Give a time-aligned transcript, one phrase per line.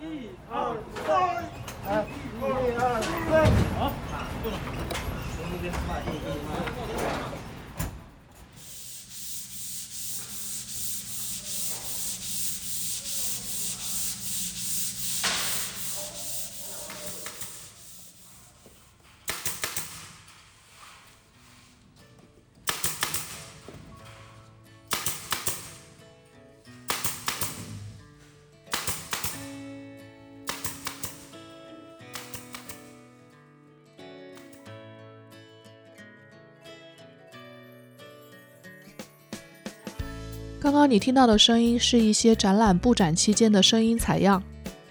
[0.00, 1.08] 一二三，
[1.84, 3.34] 一二三，
[3.78, 3.80] 好，
[40.78, 44.40] 刚你听到的声音是一些展览布展期间的声音采样。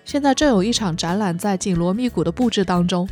[0.04, 3.08] 现在正有一场展览在紧锣密鼓的布置当中。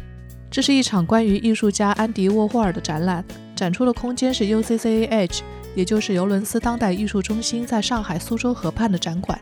[0.52, 3.24] 这是一场关于艺术家安迪沃霍尔的展览，
[3.56, 5.40] 展出的空间是 UCCAH，
[5.74, 9.40] 也就是尤伦斯当代艺术中心在上海苏州河畔的展馆。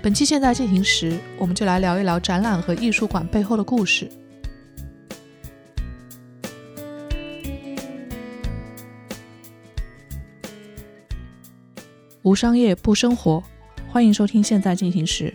[0.00, 4.10] 本期现在进行时，我们就来聊一聊展览和艺术馆背后的故事。
[12.26, 13.40] 无商业不生活，
[13.88, 15.32] 欢迎收听《现在进行时》。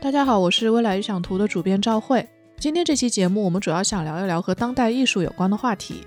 [0.00, 2.26] 大家好，我是未来预想图的主编赵慧。
[2.56, 6.06] 今天这期节目，我们主要想聊一聊和当代艺术有关的话题。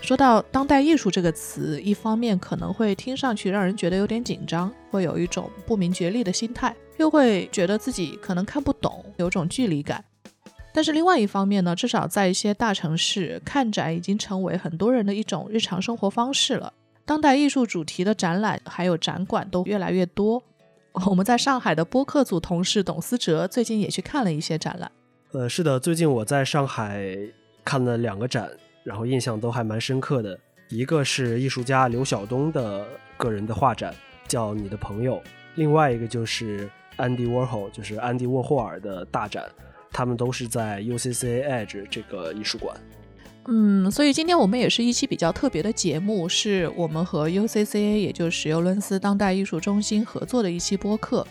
[0.00, 10.04] 说到当代艺术这个词，一方面可能会听上去让人觉得有点紧张，会有一种不明觉厉的心态，又会觉得自己可能看不懂，有种距离感。
[10.72, 16.72] 但是另外一方面呢，至少在一些大城市，看展已经成为很多人的一种日常生活方式了。
[17.04, 20.42] 当代艺术主题的展览还有展馆都越来越多。
[21.06, 24.90] 我们在上海的播客组同事董思哲最近也去看了一些展览。
[25.32, 27.04] 呃，是的，最近我在上海
[27.64, 28.48] 看了两个展，
[28.84, 30.38] 然后印象都还蛮深刻的。
[30.70, 33.92] 一个是艺术家刘晓东的个人的画展，
[34.28, 35.16] 叫《你的朋友》；
[35.56, 39.50] 另外一个就是安迪沃霍，就是安迪沃霍尔的大展，
[39.90, 42.74] 他们都是在 UCC Edge 这个艺术馆。
[43.46, 51.26] 嗯，所以今天我们也是一期比较特别的节目，是我们和 UCCA，也就是尤伦斯当代艺术中心合作的一期播客。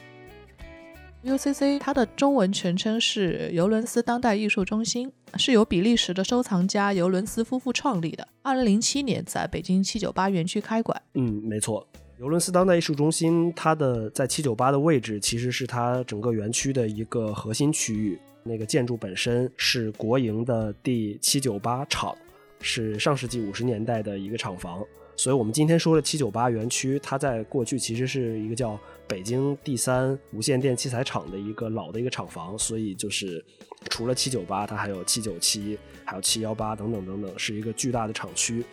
[1.25, 8.27] UCCA 它的中文全称是尤伦斯当代艺术中心，是由比利时的收藏家尤伦斯夫妇创立的。
[8.41, 11.01] 二零零七年在北京七九八园区开馆。
[11.13, 11.87] 嗯，没错，
[12.23, 18.17] 尤伦斯当代艺术中心它的在七九八的位置，其实是它整个园区的一个核心区域。
[18.43, 22.15] 那个建筑本身是国营的第七九八厂，
[22.61, 24.81] 是上世纪五十年代的一个厂房。
[25.17, 32.57] 所以，我们今天说的七九八园区，它在过去其实是一个叫北京第三无线电器材厂的一个老的一个厂房。
[32.57, 33.43] 所以，就是
[33.89, 38.63] 除了七九八，它还有七九七，还有七幺八等等等等，是一个巨大的厂区。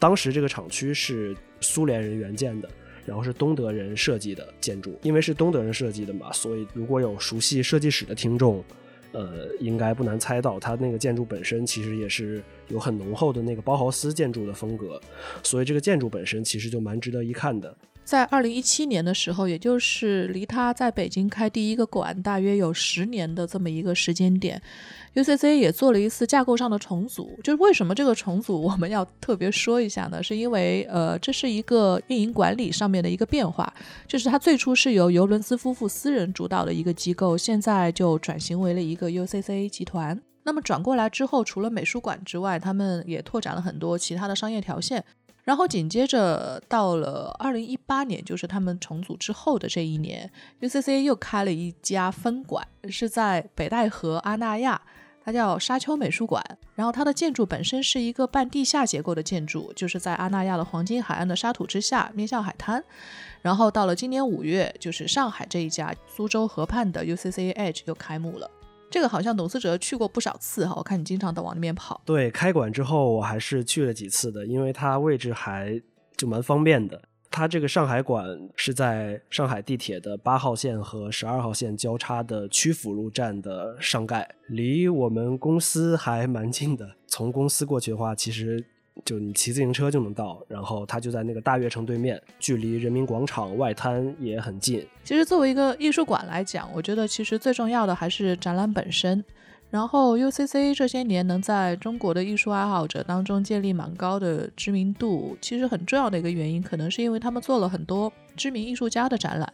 [0.00, 2.68] 当时这个厂区是苏联人援建的，
[3.08, 4.96] 然后是东德人设计的建筑。
[5.02, 8.62] 因为是东德人设计的嘛，所以如果有熟悉设计史的听众。
[9.10, 15.00] 呃，应该不难猜到，它那个建筑本身其实也是有很浓厚的那个包豪斯建筑的风格，
[15.42, 17.74] 所以这个建筑本身其实就蛮值得一看的。
[18.08, 24.58] 在二零一七年的时候，也就是离他在北京开第一个馆大约有十年的这么一个时间点
[25.14, 27.38] ，UCC 也做了一次架构上的重组。
[27.44, 30.22] 就是为什么这个重组我们要特别说一下呢？
[30.22, 33.70] 是因为呃，这是一个运营管理上面的一个变化。
[34.06, 40.18] 就是它最初是由尤伦斯夫妇私人主导的一个机构，现在就转型为了一个 UCC 集团。
[40.44, 45.04] 那么转过来之后，除了美术馆之外，他们也拓展了很多其他的商业条线。
[45.48, 54.78] 然后紧接着到了二零一八年，就是他们重组之后的这一年，UCC 又开了一家分馆，是在北戴河阿那亚，
[55.24, 56.44] 它叫沙丘美术馆。
[56.74, 62.84] 然后它的建筑本身是一个半地下结构的建筑，就是在阿那亚的黄金海岸的沙土之下，面向海滩。
[63.40, 68.50] 然后到了今年五月，就是上海这一家苏州河畔的 UCC Edge 又开幕了。
[68.90, 72.00] 这个好像董思哲去过不少次哈，我看你经常都往那边跑。
[72.04, 75.80] 对，开馆之后我还是去了几次的，因为它位置还
[76.16, 77.00] 就蛮方便的。
[77.30, 86.96] 它这个上海馆是在上海地铁的八号线和十二号线交叉的曲阜路站的上盖，离我们公司还蛮近的。
[87.06, 88.64] 从公司过去的话，其实。
[89.04, 94.86] 就你骑自行车就能到，然后它就在那个大悦城对面，距离人民广场外滩也很近。
[95.04, 99.24] 其实作为一个艺术馆来讲，我觉得其实最重要的还是展览本身。
[99.70, 109.52] 然后 UCC 这些年能在中国的艺术爱好者当中建立蛮高的知名度，其实很重要的一个原因，可能是因为他们做了很多知名艺术家的展览。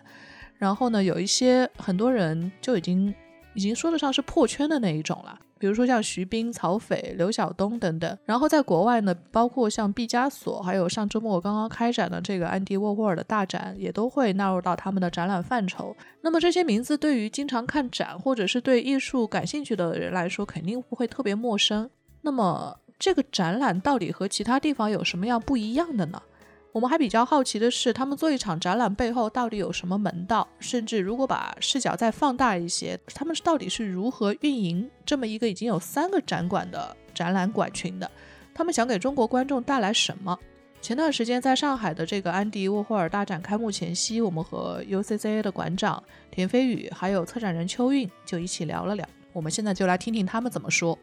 [0.56, 3.12] 然后呢，有一些很多人就已经
[3.54, 5.36] 已经说得上是破圈的那一种了。
[5.64, 8.18] 比如说像徐冰、曹斐、刘晓东等等。
[8.26, 15.96] 然后在国外呢，包括像毕加索，还有上周末刚刚开展的这个安迪沃霍尔的大展，也都会纳入到他们的展览范畴。
[16.20, 21.88] 那么这些名字对于经常看展或者是对艺术感兴趣的人来说，肯定不会特别陌生。
[22.20, 26.20] 那么这个展览到底和其他地方有什么样不一样的呢？
[26.74, 30.48] 我们还比较好奇的是，他们做一场展览背后到底有什么门道？
[30.58, 38.10] 甚至如果把视角再放大一些，他们到底是如何运营这么一个已经有三个展馆的展览馆群的？
[38.52, 40.36] 他们想给中国观众带来什么？
[40.82, 49.08] 前段时间在上海的这个安迪沃霍尔大展开幕前夕，我们和 UCCA 的馆长田飞宇还有策展人邱韵就一起聊了聊。
[49.32, 50.98] 我们现在就来听听他们怎么说。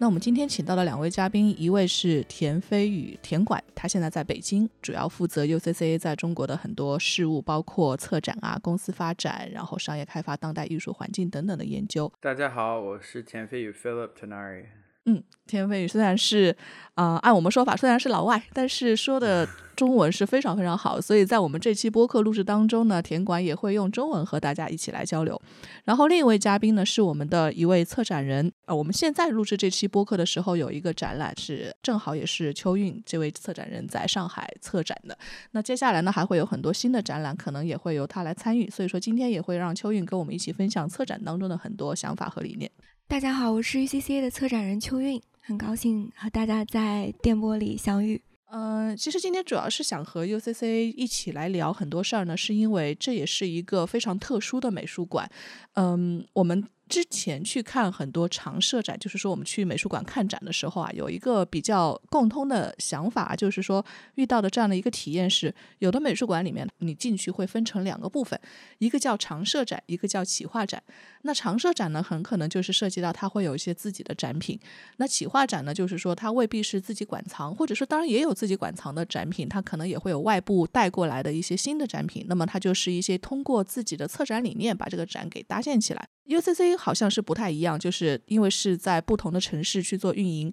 [0.00, 12.10] 那我们今天请到的两位嘉宾，一位是田飞宇田管，他现在在北京，主要负责 UCCA 在中国的很多事务，包括策展啊、公司发展，然后商业开发、当代艺术环境等等的研究。
[12.18, 14.64] 大家好，我是田飞宇 Philip Tenari。
[15.10, 16.56] 嗯，田飞宇虽然是，
[16.94, 25.40] 呃，按我们说法虽然是老外，但是说的 中文是非常非常好，所以在我们这期播客录制当中呢，田馆也会用中文和大家一起来交流。
[25.84, 35.18] 然后另一位嘉宾呢是我们的一位策展人，呃，我们现在录制这期播客的时候有一个展览是正好也是秋韵这位策展人在上海策展的。
[35.50, 42.70] 那接下来呢还会有很多新的展览，可能也会由他来参与，所以说今天也会让秋韵跟我们一起分享策展当中的很多想法和理念。
[43.10, 48.22] 大家好，我是 UCCA 的策展人秋韵，很高兴和大家在电波里相遇。
[48.52, 55.28] 嗯，其实今天主要是想和 UCCA 一起来聊很多事儿呢，是因为这也是一个非常特殊的美术馆。
[55.74, 56.64] 嗯，我们。
[56.90, 63.82] 之前去看很多常设展，就是说我们去美术馆看展的时候啊，有一个比较共通的想法，就是说
[64.16, 68.38] 遇到的这样的一个体验是，有的美术馆里面你进去会分成两个部分，
[68.78, 70.82] 一个叫常设展，一个叫企划展。
[71.22, 74.58] 那常设展呢，很可能就是涉及到它会有一些自己的展品；
[74.96, 82.24] 那企划展呢，就是说它未必是自己馆藏，或者说当然也有自己馆藏的展品，它可能也会有外部带过来的一些新的展品。
[82.28, 86.08] 那么它就是一些通过自己的策展理念把这个展给搭建起来。
[86.30, 90.52] UCC 好像是不太一样，就是因为是在不同的城市去做运营，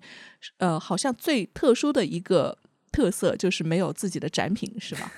[0.58, 2.58] 呃，好像最特殊的一个
[2.92, 5.12] 特色就是没有自己的展品，是吗？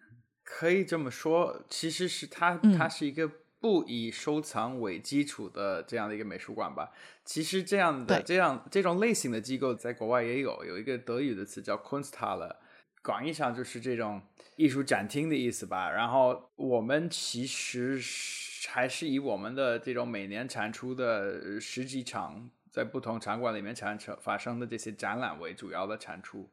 [0.42, 3.30] 可以这么说，其实是它，它是一个
[3.60, 6.92] 不以收藏为基础的这样的一个美术馆吧。
[7.24, 12.56] 其实这样的这样这种类型的机构在国外也有，有一个德语的词叫 Kunsthalle，
[13.02, 14.22] 广义上就是这种
[14.56, 15.90] 艺术展厅的意思吧。
[15.90, 18.55] 然后我们其实是。
[18.68, 26.48] 还是以我们的这种每年产出的十几场在不同场馆里面产生发生的这些展览为主要的产出，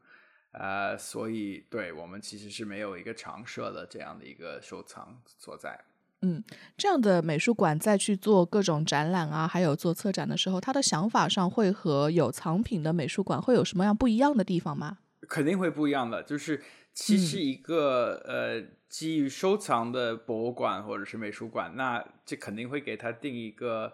[0.51, 5.79] 呃，所以对我们其实是没有一个常设的这样的一个收藏所在。
[6.21, 6.41] 嗯，
[6.77, 14.99] 这样的美术馆在去做各种展览啊，还有做策展的时候，他的想法上会和有藏品的美术馆会有什么样不一样的地方吗？
[15.27, 16.61] 肯定会不一样的，就是
[16.93, 18.63] 其实一个呃。
[18.93, 23.91] 基于收藏的博物馆或者是美术馆，那这肯定会给它定一个，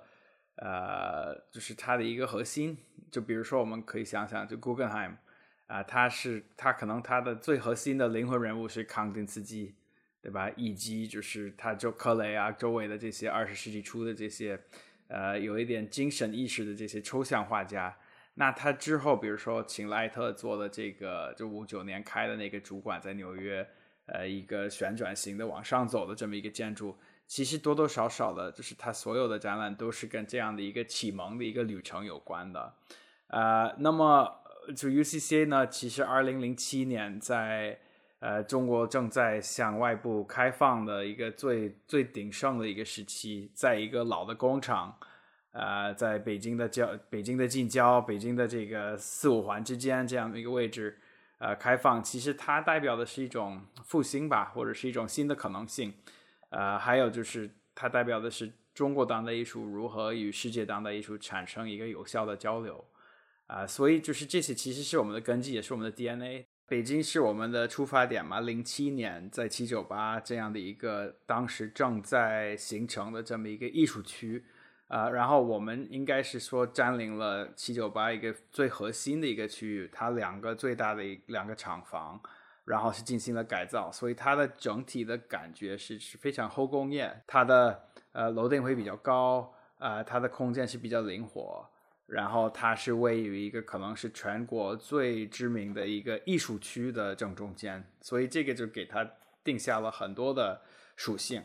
[0.56, 2.78] 呃，就是它的一个核心。
[3.10, 5.14] 就比如说，我们可以想想，就 Guggenheim
[5.68, 9.74] 啊，它是它可能它的最核心的灵魂人物是康定斯基，
[10.22, 10.52] 对吧？
[10.58, 14.60] 以及就是他就克雷啊周围的这些二十世纪初的这些，
[15.08, 17.96] 呃，有一点精神意识的这些抽象画家。
[18.40, 23.68] 那他之后，比如说请莱特做的这个，就五九年开的那个主馆在纽约。
[24.12, 26.98] 呃，一个旋转型的往上走的这么一个建筑，
[27.28, 32.74] 其实多多少少的，就是他所有的展览都是跟这样的一个启蒙的一个旅程有关的。
[33.28, 34.42] 呃，那么
[34.76, 37.78] 就 UCCA 呢，其实二零零七年在
[38.18, 44.98] 呃中国正在向外部开放的一个最最鼎盛的一个时期，在一个老的工厂，
[45.52, 51.00] 呃，在北京的郊北京的近郊，北京的这个四五环之间这样的一个位置。
[51.40, 55.94] 呃，开放其实它代表的是一种复兴吧，或者是一种新的可能性。
[56.50, 62.84] 呃，还有就是它代表的是中国当代艺术如何与世界当代艺术产生一个有效的交流。
[63.48, 66.46] 啊，所以就是这些其实是我们的根基，也是我们的 DNA。
[66.68, 74.44] 北京是我们的出发点嘛，零七年在七九八这样的一个当时正在形成的这么一个艺术区。
[74.90, 82.20] 啊，然后我们应该是说占领了七九八一个最核心的一个区域，它两个最大的一两个厂房，
[82.66, 91.70] 然后是进行了改造，所以它的整体的感觉是是非常后工业，它的呃楼顶会比较高，呃它的空间是比较灵活，
[92.08, 99.08] 然后它是位于一个可能是全国最知名的一个艺术区的正中间，所以这个就给它
[99.44, 100.64] 定下了很多的
[100.96, 101.44] 属性。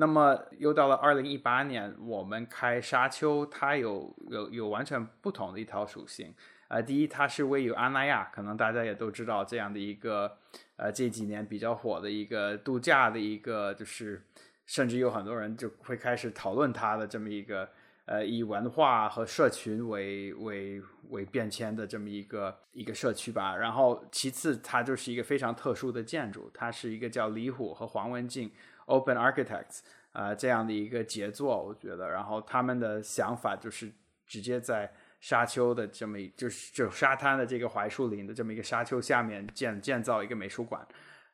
[0.00, 6.32] 那么又到了二零一八年，我们开沙丘，它有有有完全不同的一套属性。
[6.68, 10.38] 呃，第一，它是位于阿那亚，可能大家也都知道这样的一个
[10.76, 14.22] 呃这几年比较火的一个度假的一个，就是
[14.66, 17.68] 甚至有很多人就会开始讨论它的这么一个
[18.04, 23.56] 呃以文化和社群为为为变迁的这么一个一个社区吧。
[23.56, 28.52] 然后其次，它就是一个非常特殊的建筑，它是一个叫李虎和黄文静。
[28.88, 29.80] Open Architects
[30.12, 33.92] 啊，这样的一个杰作，我觉得，然后他们的想法就是
[34.26, 34.90] 直接在
[35.20, 40.84] 沙丘的这么，就是就沙滩的这个槐树林的这么一个沙丘下面建建造一个美术馆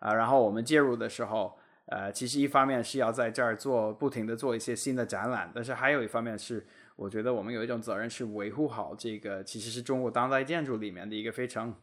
[0.00, 0.12] 啊。
[0.12, 1.56] 然后我们介入的时候，
[1.86, 11.74] 呃，其实一方面是要在这儿做不停的做一些新的展览，但是还有一方面是，我觉得我们有一种责任是维护好这个其实是中国当代建筑里面的一个非常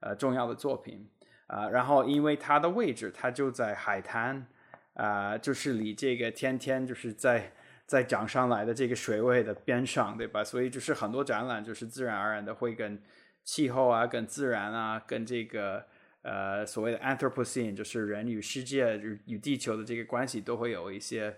[0.00, 1.08] 呃重要的作品
[1.46, 1.68] 啊。
[1.68, 4.46] 然后因为它的位置，它就在海滩。
[4.94, 7.52] 啊，就是离这个天天就是在
[7.86, 10.44] 在涨上来的这个水位的边上，对吧？
[10.44, 13.00] 所以就是很多展览就是自然而然的会跟
[13.44, 15.86] 气候啊、跟自然啊、跟这个
[16.22, 21.36] 呃所谓的 Anthropocene，就是人与世界与地球的这个关系都会有一些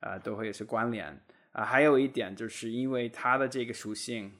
[0.00, 1.20] 啊，都会有些关联
[1.52, 1.64] 啊。
[1.64, 4.32] 还有一点就是因为它的这个属性，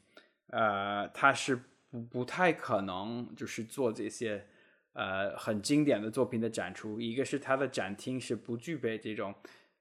[0.49, 1.59] 呃，它是
[1.91, 4.47] 不不太可能就是做这些。
[4.93, 9.33] 呃，很经典的作品的展出，一个是它的展厅是不具备这种，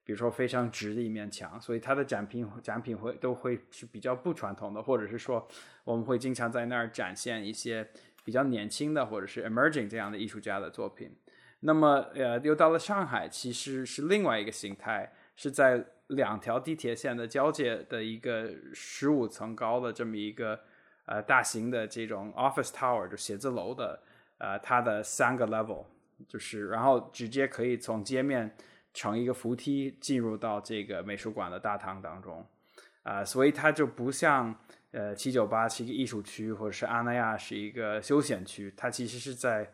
[0.04, 5.46] 比如说非常直的一面墙，所以它的展品展品会都会是比较不传统的，或者是说
[5.82, 7.88] 我们会经常在那儿展现一些
[8.24, 11.14] 比较年轻的或者是 emerging 这样的艺术家的作品。
[11.60, 20.60] 那么，呃，又到了上海，其实是另外一个形态，是在两条地铁线的交界的一个十五层高的这么一个
[21.04, 24.00] 呃大型的这种 office tower 就写字楼的。
[24.40, 25.84] 呃，它的三个 level
[26.26, 28.50] 就是，然后直接可以从街面
[28.92, 32.44] 乘一个扶梯进入到这个美术馆的大堂当中，
[33.04, 34.54] 啊，所以它就不像
[34.92, 39.70] 呃七九八是一个艺术区，或者是阿那亚是一个休闲区，它其实是在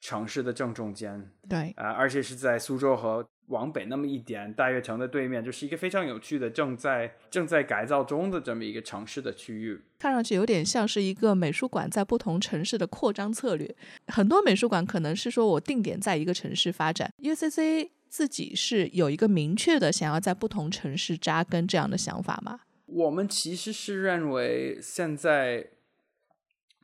[0.00, 3.24] 城市的正中间，对，啊，而且是在苏州河。
[3.48, 9.80] 往北那么一点，大悦城的对面就是一个非常有趣的、正在正在改造中的这么一个城市的区域。
[9.98, 13.74] 看上去有点像是一个美术馆在不同城市的扩张策略。
[14.08, 22.60] 很多美术馆可能是说我定点在一个城市发展，UCC 自己是有一个明确的想要在不同城市扎根这样的想法吗？
[22.86, 25.70] 我们其实是认为现在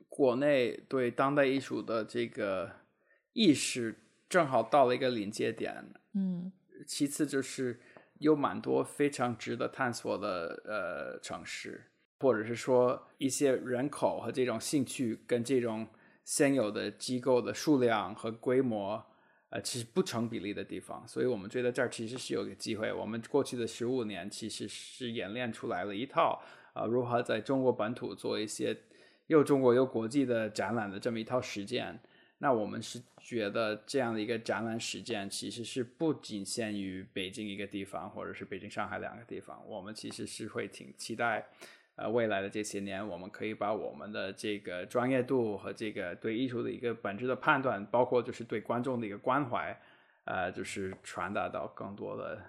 [0.08, 2.70] 国内对当代艺术的这个
[3.32, 3.96] 意识
[4.28, 5.86] 正好到了一个临界点。
[6.14, 6.52] 嗯，
[6.86, 7.80] 其次就是
[8.18, 11.84] 有蛮多非常值得探索的呃城市，
[12.20, 15.86] 或者是说一些人口和这种兴趣跟这种
[16.24, 19.04] 现有的机构的数量和规模
[19.48, 22.92] 呃其实不成比例的地方，所以我们觉得这儿其实是有个机会。
[22.92, 26.42] 我们过去的十五年其实是演练出来了一套
[26.74, 28.76] 啊如何在中国本土做一些
[29.28, 32.00] 又中国又国际的展览的这么一套实践。
[32.42, 39.62] 那我们是觉得这样的一个展览实践，其实是不仅限于北京一个地方，或者是北京、上海两个地方。
[39.64, 41.46] 我们其实是会挺期待，
[41.94, 49.80] 呃，未来的这些年，我们可以把我们的这个专业度和这个对艺术的一个本质的判断，包括就是对观众的一个关怀，
[50.24, 52.42] 呃，就是传达到更多的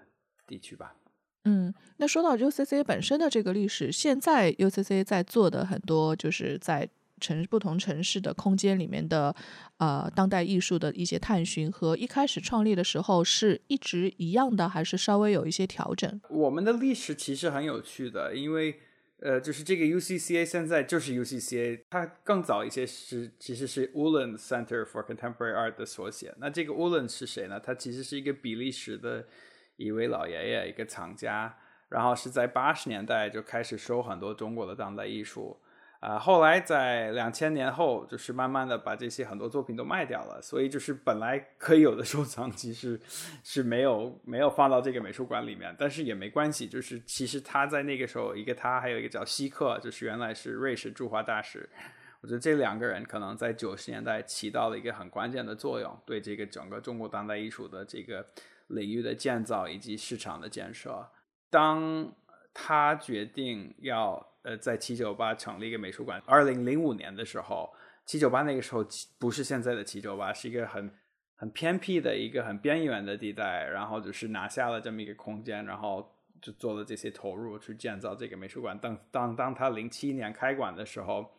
[0.47, 0.95] 地区吧。
[1.43, 6.89] 嗯，那说到 UCC 本身的这个历史，现在 UCC 在做的很多，就是在。
[7.23, 9.33] 城不同城市的空间里面的，
[9.77, 16.21] 呃，当代艺术的一些探寻和一开始创立的时候是一直一样的，还是稍微有一些调整？
[16.29, 18.75] 我们的历史其实很有趣的，因为
[19.21, 26.35] 呃，就是这个 UCCA 现在就是 UCCA，它更早一些是其实是 Ulan Center for Contemporary Art 的缩写。
[26.39, 27.57] 那这个 Ulan 是谁呢？
[27.57, 29.25] 他其实是一个比利时的
[29.77, 31.55] 一位老爷爷，一个藏家，
[31.87, 35.57] 然后是在八十年代就开始收很多中国的当代艺术。
[36.03, 42.99] 啊，后来在两千年后，就是慢慢的把这些很多作品都卖掉了，所以就是本来可以有的收藏，其实
[43.41, 51.69] 是没有没有放到这个美术馆里面，但是也没关系，就是其实他在那个时候，一个他，还有一个叫希克，就是原来是瑞士驻华大使，
[52.19, 58.27] 我觉得这两个人可能在九十年代起到了一个很关键的作用，对这个整个中国当代艺术的这个
[58.67, 61.07] 领域的建造以及市场的建设，
[61.49, 62.13] 当
[62.53, 64.29] 他决定要。
[64.43, 66.21] 呃，在七九八成立一个美术馆。
[66.25, 67.73] 二零零五年的时候，
[68.05, 68.85] 七九八那个时候
[69.17, 70.93] 不是现在的七九八，是一个很
[71.37, 73.69] 很偏僻的一个很边缘的地带。
[73.69, 78.77] 然后就是拿下了这么一个空间，然后就做了这些投入去建造这个美术馆。
[78.77, 81.31] 当当当他零七年开馆的时候，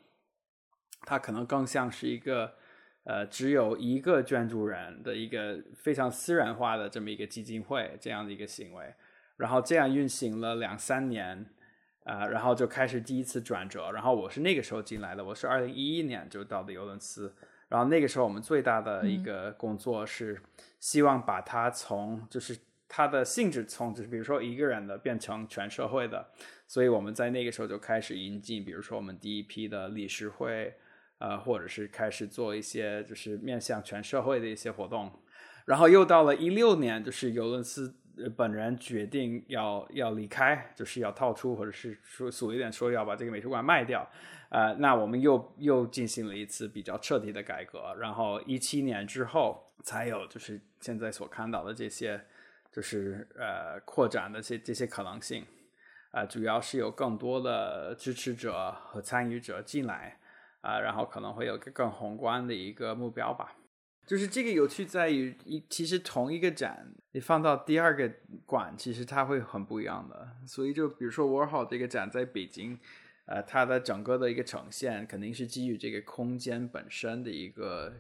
[1.03, 2.55] 他可能更像是一个
[3.03, 8.95] 呃只有一个捐助人的一个非常私人化的这么一个基金会这样的一个行为。
[9.37, 11.47] 然后这样运行了两三年，
[12.05, 13.91] 啊，然后就开始第一次转折。
[13.93, 17.35] 然后我是那个时候进来的，我是二零一一年就到的尤伦斯。
[17.69, 20.41] 然后那个时候我们最大的一个工作是
[20.79, 26.31] 希望把它从就是它的性质从就是比如说一个人的变成全社会的。
[26.67, 30.75] 所以我们在那个时候就开始引进，比如说我们第一批的理事会，
[31.19, 35.11] 呃，或者是开始做一些就是面向全社会的一些活动。
[35.67, 37.97] 然后又到了一六年，就是尤伦斯
[38.37, 44.09] 本人决定要要离开，就是要套出，或者是说俗一点说要把这个美术馆卖掉。
[44.51, 47.95] 呃，那我们又又进行了一次比较彻底的改革。
[47.99, 52.21] 然后一七年之后，才有就是现在所看到的这些，
[52.71, 55.45] 就是呃扩展的这这些可能性。
[56.13, 60.17] 啊，主要是有更多的支持者和参与者进来，
[60.61, 63.57] 啊，然后可能会有个更宏观的一个目标吧。
[64.07, 68.11] 就是这个有趣在于，一其实同一个展，你放到第二个
[68.45, 70.29] 馆，其实它会很不一样的。
[70.47, 72.79] 所以就比如说 Warhol 这个展在北京，
[73.27, 77.95] 呃，它的整个的一个呈现肯定是基于这个空间本身的一个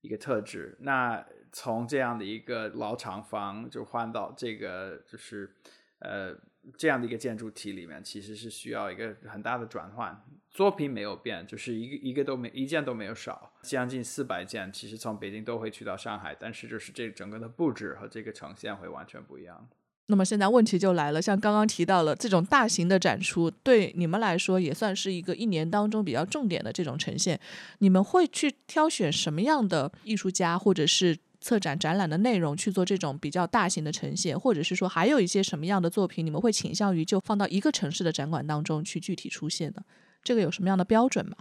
[0.00, 0.76] 一个特质。
[0.80, 5.50] 那从这样的一个老厂房就换到这个，就是
[5.98, 6.36] 呃。
[6.76, 10.24] 这样的一个建筑体里面，其实是需要一个很大的转换。
[10.50, 14.70] 作品没有变，就是一个一个都没一件都没有少，将近四百件。
[14.72, 19.68] 其实从北京都会去到上海，但是就是这整个的布置和这个呈现会完全不一样。
[20.06, 27.40] 那么现在问题就来了，像刚刚提到了这种大型的展出，对你们来说也算是一个一年当中比较重点的这种呈现。
[27.78, 31.18] 你们会去挑选什么样的艺术家，或者是？
[31.42, 39.82] 策展展览的内容去做这种比较大型的呈现，或者是说还有一些什么样的作品，你们会倾向于就放到一个城市的展馆当中去具体出现呢？
[40.22, 41.36] 这个有什么样的标准吗？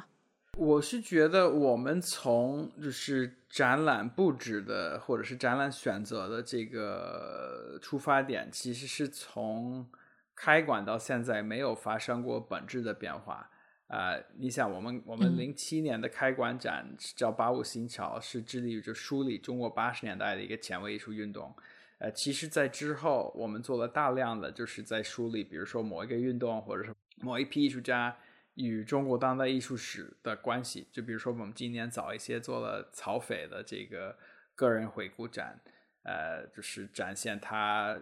[0.58, 9.88] 我是觉得我们从就是展览布置的或者是展览选择的这个出发点，其实是从
[10.36, 13.51] 开馆到现在没有发生过本质的变化。
[13.92, 21.54] 呃，你想，我们我们零七年的开馆展叫“八五新潮”，是致力于就梳理中国八十年代的一个前卫艺术运动。
[21.98, 28.16] 呃，其实，在之后，我们做了大量的就是在梳理，比如说某一个运动，或者是某一批艺术家
[28.54, 30.88] 与中国当代艺术史的关系。
[30.90, 34.18] 就比如说，我们今年早一些做了曹斐的这个
[34.56, 35.60] 个人回顾展，
[36.04, 38.00] 呃，就是展现他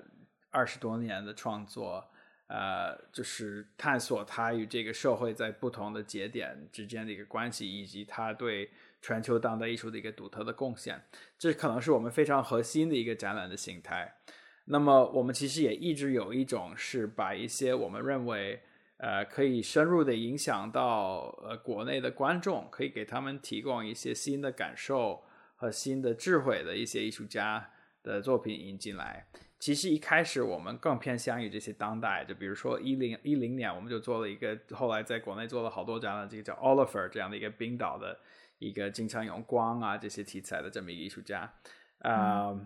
[0.51, 2.11] 二十多年的创作。
[2.49, 8.71] 呃，就是探索他与这个社会在不同的节点之间的一个关系，以及他对
[9.03, 10.99] 全球当代艺术的一个独特的贡献。
[11.37, 14.15] 这可能是我们非常核心的一个展览的形态。
[14.65, 18.59] 那么，我们其实也一直有一种是把一些我们认为
[18.97, 25.23] 呃可以深入的影响到呃国内的观众，可以给他们提供一些新的感受
[25.55, 29.27] 和新的智慧的一些艺术家的作品引进来。
[29.59, 38.17] 其实一开始我们更偏向于这些当代，就比如说一零一零年，我们就做了一个，后来在国内做了好多展览，这个叫 Oliver 这样的一个冰岛的
[38.59, 41.51] 一个经常用光啊这些题材的这么一个艺术家，
[41.99, 42.57] 啊，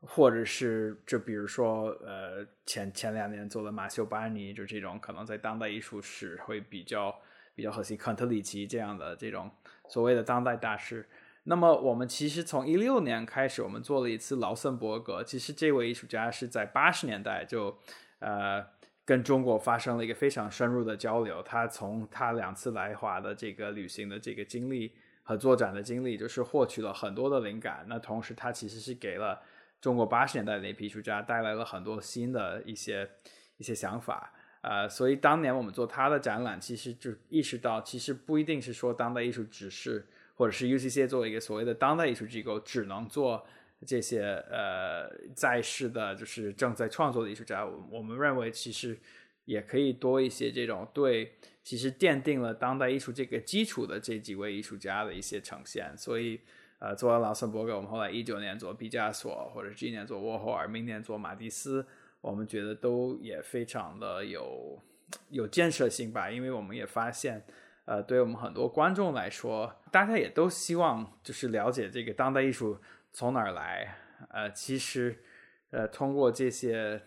[0.00, 7.14] 或者是就比如说呃前前两年做的马修巴尼，就这种可能在当代艺术史会比较
[7.54, 9.48] 比较核心，肯特里奇这样的这种
[9.88, 11.08] 所谓的当代大师。
[11.50, 15.24] 那么我们其实从一六年开始，我们做了一次劳森伯格。
[15.24, 17.76] 其实这位艺术家是在八十年代就，
[18.20, 18.64] 呃，
[19.04, 21.42] 跟中国发生了一个非常深入的交流。
[21.42, 27.84] 他从他两次来华的这个旅行的这个经历和作展的经历，就是获取了很多的灵感。
[27.88, 29.42] 那同时，他其实是给了
[29.80, 33.10] 中国八十年代的那批艺术家带来了很多新的一些
[33.56, 34.32] 一些想法。
[34.60, 40.06] 呃，所以当年我们做他的展览，其实就意识到，其实不一定是说当代艺术只是。
[40.40, 43.44] 或者是 UCC 作为一个所谓的当代艺术机构，只能做
[43.86, 47.62] 这些呃在世的，就是正在创作的艺术家。
[47.62, 48.98] 我我们认为其实
[49.44, 55.94] 也可以多一些这种对，其实奠定了当代艺术这个基础的这几位艺术家的一些呈现。
[55.94, 56.40] 所以
[56.78, 61.86] 呃，做完劳森伯格，我们后来一九年做毕加索，或者今年做沃霍尔，明年做马蒂斯，
[62.22, 64.82] 我们觉得都也非常的有
[65.28, 67.44] 有建设性吧，因为我们也发现。
[67.86, 72.78] 呃，对我们很多观众来说，大家也都希望就是了解这个当代艺术
[73.12, 73.96] 从哪儿来。
[74.28, 75.24] 呃，其实，
[75.70, 77.02] 呃，通过这些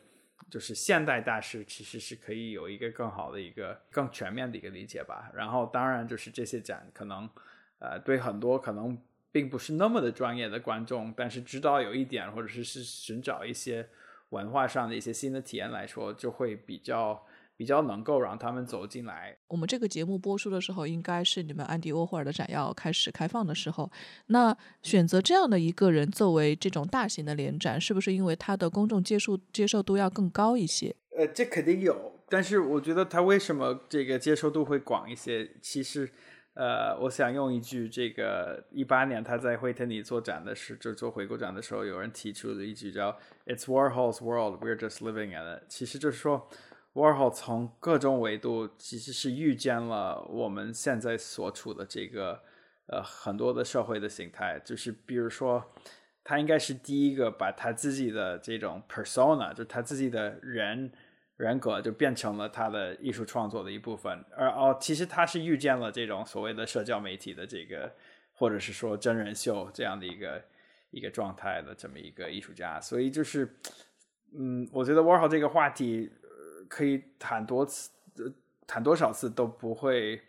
[0.50, 5.32] 就是现代大师，其实是可以有一个更好的一个更全面的一个理解吧。
[5.34, 7.30] 然后，当然就是这些展可能，
[7.80, 9.00] 呃，对很多可能
[9.32, 13.88] 并不是那么的专业的观众，但是知道有一点，或者是是寻找一些
[14.30, 17.26] 文化上的一些新的体验来说，就会比较。
[17.64, 19.38] 比较能够让他们走进来。
[19.48, 23.90] 我们这个节目播出的时候，应该是你们安迪沃霍尔的展要开始开放的时候。
[24.26, 30.94] 那选择这样的一个人作为这种大型的联展，是不是因为他的公众接受接受度要更高一些？
[31.18, 35.50] 呃，这肯定有，但是我觉得他为什么这个接受度会广一些？
[35.62, 36.12] 其实，
[36.56, 46.50] 呃，我想用一句，这个一八年他在惠特尼做展的时，就做回顾展的时候，有人提出的一句叫 “It's Warhol's world, we're just living in it”，其实就是说
[46.94, 52.42] ，Warhol 从各种维度其实是预见了我们现在所处的这个
[52.88, 55.64] 呃很多的社会的形态，就是比如说。
[56.26, 60.90] 他应该是第一个把他自己的这种 persona，就他自己的人
[61.36, 64.24] 人格，就变成了他的艺术创作的一部分。
[64.38, 67.94] 而哦，其实他是预见了这种所谓的社交媒体的这个，
[68.32, 70.42] 或者是说真人秀这样的一个
[70.92, 72.80] 一个状态的这么一个艺术家。
[72.80, 73.58] 所以就是，
[74.34, 76.10] 嗯，我觉得 Warhol 这个话题
[76.74, 77.92] 可以谈多次，
[78.66, 80.22] 谈多少次都不会。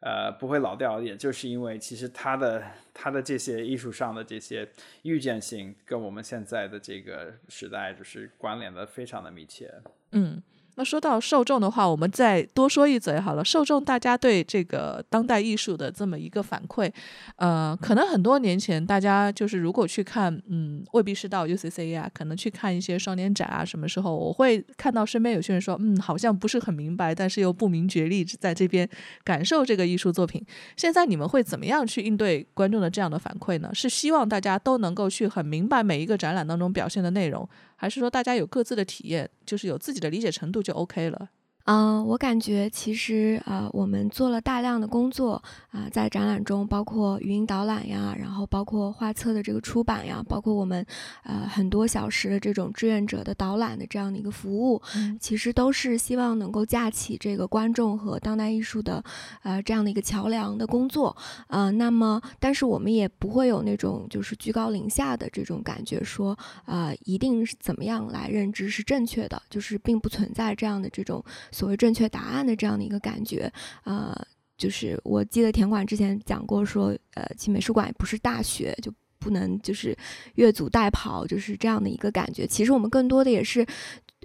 [0.00, 4.68] 呃，不会老掉，也就是因为其实他的他的这些艺术上的这些
[5.02, 9.72] 预见性，跟我们现在的这个时代就是关联的非常的密切。
[10.12, 10.40] 嗯。
[10.76, 13.44] 那说到受众的话，我们再多说一嘴好了。
[13.44, 16.92] 受众大家对这个当代艺术的这么一个反馈，
[17.36, 28.86] 呃，可能很多年前大家就是如果去看，嗯，未必是到 UCC 啊，可能去看一些双年展啊，什么时候我会看到身边有些人说，嗯，好像不是很明白，但是又不明觉厉，在这边
[29.24, 30.44] 感受这个艺术作品。
[30.76, 33.70] 现在你们会怎么样去应对观众的这样的反馈呢？
[33.72, 37.48] 是希望大家都能够去很明白每一个展览当中表现的内容？
[37.76, 41.30] 还是说大家有各自的体验，就是有自己的理解程度就 OK 了。
[41.66, 50.86] 嗯，我感觉其实啊，我们做了大量的工作啊，在展览中，包括语音导览呀，然后包括画册的这个出版呀，包括我们
[51.24, 54.80] 呃很多小时的这种志愿者的导览的这样的一个服务，
[55.18, 59.02] 其实都是希望能够架起这个观众和当代艺术的
[59.42, 61.16] 呃这样的一个桥梁的工作
[61.48, 61.68] 啊。
[61.72, 71.24] 那么，但是我们也不会有那种就是居高临下的这种感觉，说啊一定是怎么样来认知是正确的，就是并不存在这样的这种。
[71.56, 73.50] 所谓正确答案的这样的一个感觉，
[73.84, 74.14] 呃，
[74.58, 79.96] 就是我记得田管之前讲过，说，呃，其实美术馆也不是大学，就不能就是
[80.34, 82.46] 越俎代庖，就是这样的一个感觉。
[82.46, 83.64] 其实我们更多的也是，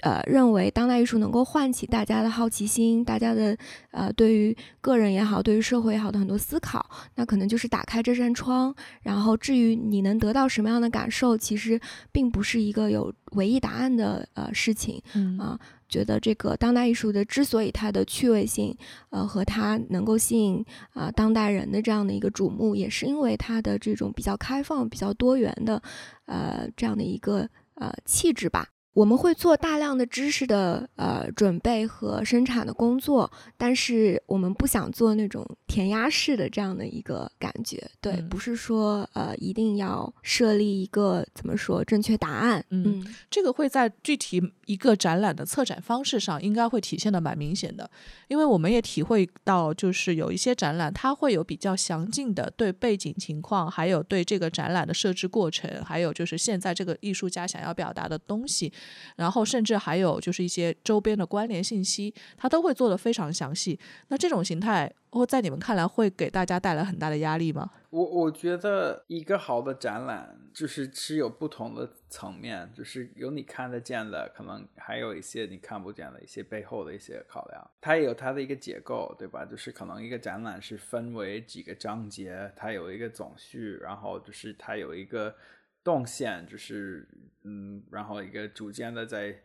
[0.02, 3.58] 呃，认为当代艺术能够唤起大家的好奇心，大家的
[3.92, 8.76] 呃，对于个人也好，对于社会也好的很多思考，那可能就是打开这扇窗。
[9.04, 11.80] 然后至于你能得到什么样的感受，其实
[12.12, 15.02] 并不是一个有唯一答案的呃事情，
[15.40, 15.58] 啊。
[15.92, 18.76] 觉得这个当代艺术的之所以它的趣味性，
[19.10, 25.84] 呃，和它能够吸引啊当代人的这样的一个瞩目，也是因为它的这种比较开放、比较多元的，
[26.26, 28.71] 呃，这样的一个呃气质吧。
[28.94, 37.82] 我们会做大量的知识的呃准备和生产的工作，但是我们不想做那种填鸭式的这样的一个感觉。
[38.02, 42.64] 对，不是说呃一定要设立一个怎么说正确答案。
[42.70, 47.90] 嗯，这个会在具体一个展览的策展方式上应该会体现的蛮明显的，
[48.28, 58.74] 因为我们也体会到，就是有一些展览它会有比较详尽的对背景情况，还有对这个展览的设置过程，还有就是现在这个艺术家想要表达的东西。
[59.16, 63.80] 然后甚至还有就是一些周边的关联信息，它都会做的非常详细。
[64.08, 67.70] 那这种形态，或在你们看来会给大家带来很大的压力吗？
[67.90, 77.70] 我我觉得一个好的展览就是是有不同的层面，就是有你看得见的，可能还有一些你看不见的一些背后的一些考量。
[77.82, 79.46] 它也有它的一个结构，对吧？
[79.46, 85.36] 就是可能一个展览是分为几个章节，它有一个总序，然后就是它有一个。
[85.84, 87.08] 动线就是
[87.44, 89.42] 嗯，然后一个逐渐的在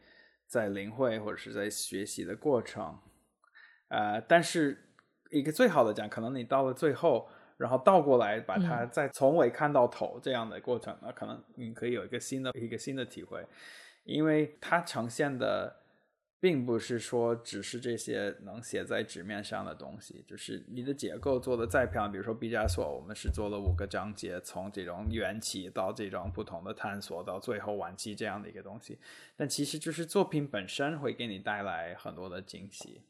[0.46, 2.99] 在领会或者是在学习的过程，
[3.88, 4.90] 呃，但是
[5.31, 13.46] 一个最好的讲，可能你到了最后，然后倒过来把它再从尾看到头这样的过程，那可能你可以有一个新的一个新的体会，
[14.05, 15.83] 因为它呈现的。
[16.38, 28.99] 并不是说只是这些能写在纸面上的东西，就是你的结构做的再漂亮，比如说毕加索，我们是做了五个章节，从这种缘起到这种不同的探索，到最后晚期这样的一个东西。
[29.35, 33.01] 但其实就是作品本身会给你带来很多的惊喜，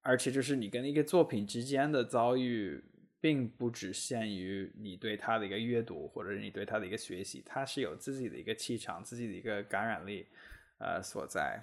[0.00, 2.82] 而且就是你跟一个作品之间的遭遇，
[3.20, 10.26] 并不只限于你对它的一个阅读，或者你对它的一个学习，它是有自己的一个气场，自己的一个感染力，
[10.78, 11.62] 呃所在。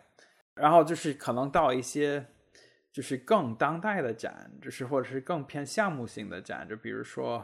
[0.55, 2.27] 然后就是可能到一些，
[2.89, 7.43] 就是更当代的展，就是或者是更偏项目性的展，就比如说，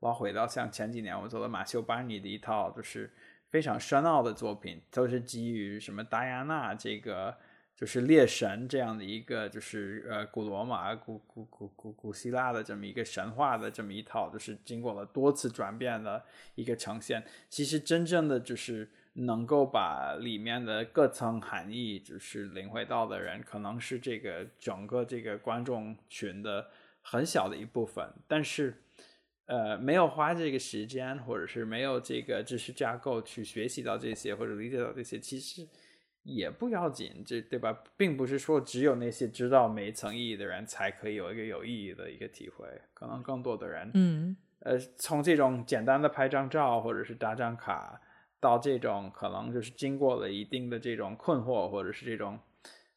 [0.00, 3.12] 我回到像前几年我做的马修巴尼的一套，就是
[3.50, 7.36] 非常深奥的作品，都是基于什么达亚娜这个
[7.76, 17.22] 就是猎神这样的一个，就是呃古罗马、古古古古古希腊的这么一个神话的这么一套，就是经过了多次转变的一个呈现。
[17.50, 18.88] 其实真正的就是。
[19.26, 26.68] 能够把里面的各层含义就是领会到的人，可能是这个整个这个观众群的
[27.02, 28.82] 很小的一部分，但是。
[29.50, 35.66] 呃，没有花这个时间，或者是没有这个知识架构去学习到这些，或者理解到这些，其实
[36.22, 37.74] 也不要紧，这对吧？
[37.96, 47.98] 并不是说只有那些知道每一层意义的人才可以有一个有意义的一个体会，可能更多的人，嗯，呃，从这种简单的拍张照或者是打张卡，
[48.40, 52.38] 到这种可能就是经过了一定的这种困惑，或者是这种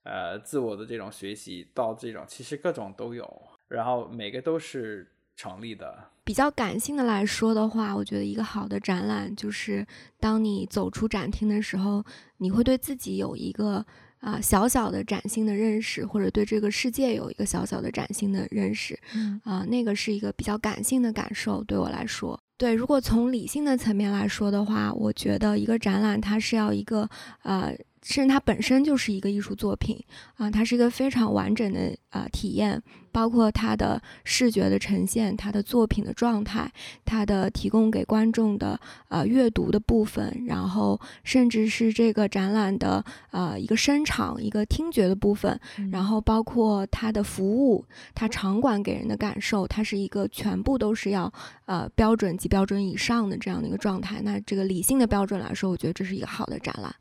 [0.04, 6.10] 呃自我的这种学习，到这种其实各种都有，然后每个都是成立的。
[6.24, 9.86] 比较感性的来说的话，我觉得一个好的展览就是，
[10.20, 12.06] 当你走出展厅的时候，
[12.38, 13.84] 你会对自己有一个
[14.20, 18.98] 啊小小的崭新的认识，或者对这个世界有一个小小的崭新的认识，
[19.44, 22.40] 啊，那个是一个比较感性的感受，对我来说。
[22.62, 27.10] 对，如果从理性的层面来说的话，我觉得一个展览它是要一个
[27.42, 27.76] 呃。
[28.04, 30.04] 甚至它本身就是一个艺术作品
[30.38, 36.72] 啊，它是一个非常完整的啊体验，包括它的视觉的呈现、它的作品的状态、
[37.06, 45.60] 它的提供给观众的呃阅读的部分，然后甚至是这个展览的呃一个声场、一个听觉的部分，
[45.92, 47.86] 然后包括它的服务、
[48.16, 51.32] 它场馆给人的感受，它是一个全部都是要
[51.66, 54.22] 呃标准及标准以上的这样的一个状态。
[54.24, 56.94] 那这个理性的标准来说，我觉得这是一个好的展览。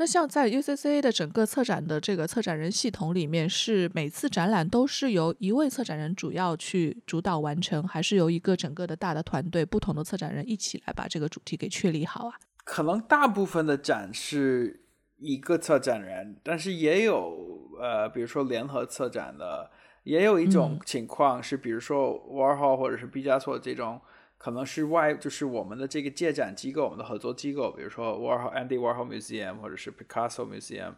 [0.00, 12.38] 那像在 UCCA 的整个策展的这个策展人系统里面，是每次展览都是由一位策展人主要去主导完成，还是由一个整个的大的团队，不同的策展人一起来把这个主题给确立好啊？
[12.62, 14.84] 可能大部分的展是
[15.16, 19.68] 一个策展人，但是也有呃，比如说联合策展的，
[20.04, 24.00] 也有一种情况是，比如说 Warhol 或者是毕加索这种。
[24.38, 30.92] 可能是外，就是我们的这个借展机构，我们的合作机构，比如说 Warhol Andy Warhol Museum 或者是 Picasso Museum，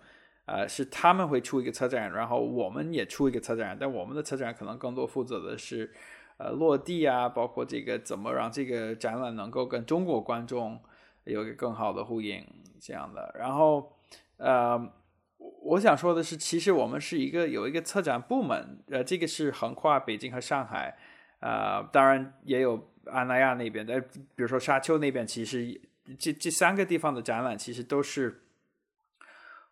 [0.45, 5.91] 呃，是他们会出一个策展，然后我们也出一个策展，但我们的策展可能更多负责的是，
[6.37, 10.79] 呃，落地啊，包括这个怎么让这个展览能够跟中国观众
[11.25, 12.47] 有一个更好的呼应
[12.79, 13.35] 这样的。
[13.39, 13.97] 然后，
[14.37, 14.79] 呃，
[15.63, 20.99] 我想说的是，其实我们是一个有一个策展部门，呃，这个是横跨北京和上海，
[21.39, 22.90] 啊，当然也有。
[23.07, 25.81] 安那亚那边的，比如说沙丘那边，其实
[26.19, 28.43] 这这三个地方的展览，其实都是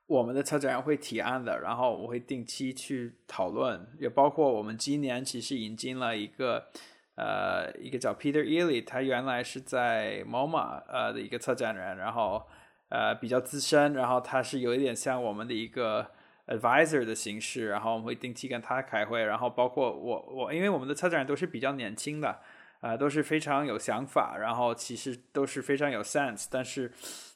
[0.07, 6.69] 我们的策展人会提案的，然后我会定期去讨论，也包括我们今年其实引进了一个
[7.17, 12.47] 呃一个叫 Peter Ely，他原来是在 MoMA 呃的一个策展人，然后
[12.89, 16.07] 呃比较资深，然后他是有一点像我们的一个
[16.47, 22.41] advisor 的形式，然后我们会定期跟他开会，然后包括我我因为我们的策展人都是比较年轻的。
[22.81, 26.93] 啊，都是非常有想法，然后其实都是非常有 sense，但是，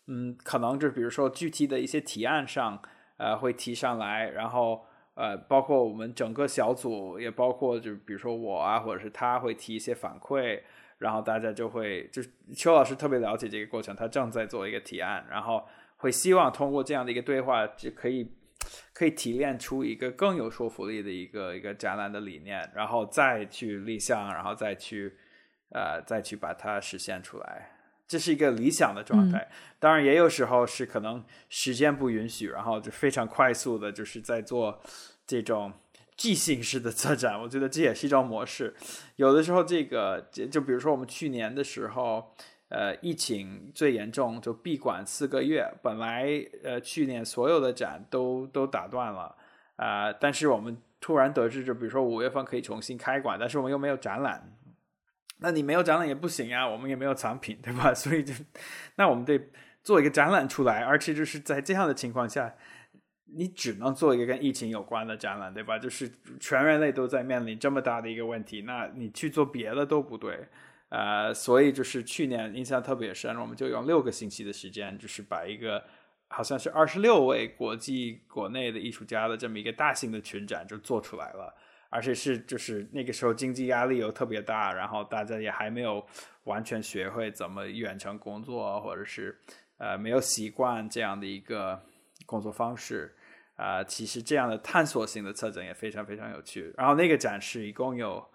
[0.07, 2.81] 嗯，可能就比如说具体的一些提案上，
[3.17, 10.61] 呃，会提上来，然后呃，包括我们整个小组，也包括就比如说我啊，或者是他会提一些反馈，
[10.99, 12.23] 然后大家就会，就
[12.55, 18.33] 邱老师特别了解这个过程，他正在做一个提案，然后会希望通过这样的一个对话，就可以
[18.93, 25.13] 可以提炼出一个更有说服力的一个一个展览的理念，然后再去立项，然后再去。
[25.73, 27.71] 呃，再去把它实现出来，
[28.07, 29.49] 这是一个理想的状态。
[29.79, 34.81] 当然，也有时候是可能时间不允许，然后就非常快速的，就是在做
[35.27, 35.73] 这种
[36.15, 37.41] 即兴式的策展。
[37.41, 38.75] 我觉得这也是一种模式。
[39.17, 42.35] 有的时候，这个就就比如说我们去年的时候，
[42.69, 45.67] 呃，疫情最严重，就闭馆四个月。
[45.83, 46.29] 本来
[46.63, 49.35] 呃，去年所有的展都都打断了
[49.77, 54.55] 啊，但是我们突然得知，就比如说五月份可以重新开馆，但是我们又没有展览。
[55.43, 57.93] 那你没有展览也不行呀，我们也没有藏品，对吧？
[57.95, 58.33] 所以就，
[58.97, 59.39] 那我们得
[59.83, 62.55] 做一个展览出来，而且就是在这样的情况下，
[63.35, 65.79] 你只能做一个跟疫情有关的展览，对吧？
[65.79, 70.47] 就是全人类都在面临这么大的一个问题，那你去做别的都不对，
[70.91, 75.83] 呃，所以就是去年印象特别深，我们就用六个星期的时间，就是把一个
[76.29, 81.55] 好像是二十六位国际国内的艺术家的这么一个大型的群展就做出来了。
[81.93, 86.03] 而且是就是那个时候经济压力又特别大，然后大家也还没有
[86.45, 89.39] 完全学会怎么远程工作，或者是
[89.77, 91.79] 呃没有习惯这样的一个
[92.25, 93.15] 工作方式
[93.57, 93.85] 啊。
[93.85, 96.73] 其实这样的探索性的策展也非常非常有趣。
[96.79, 98.27] 然后那个展示一共有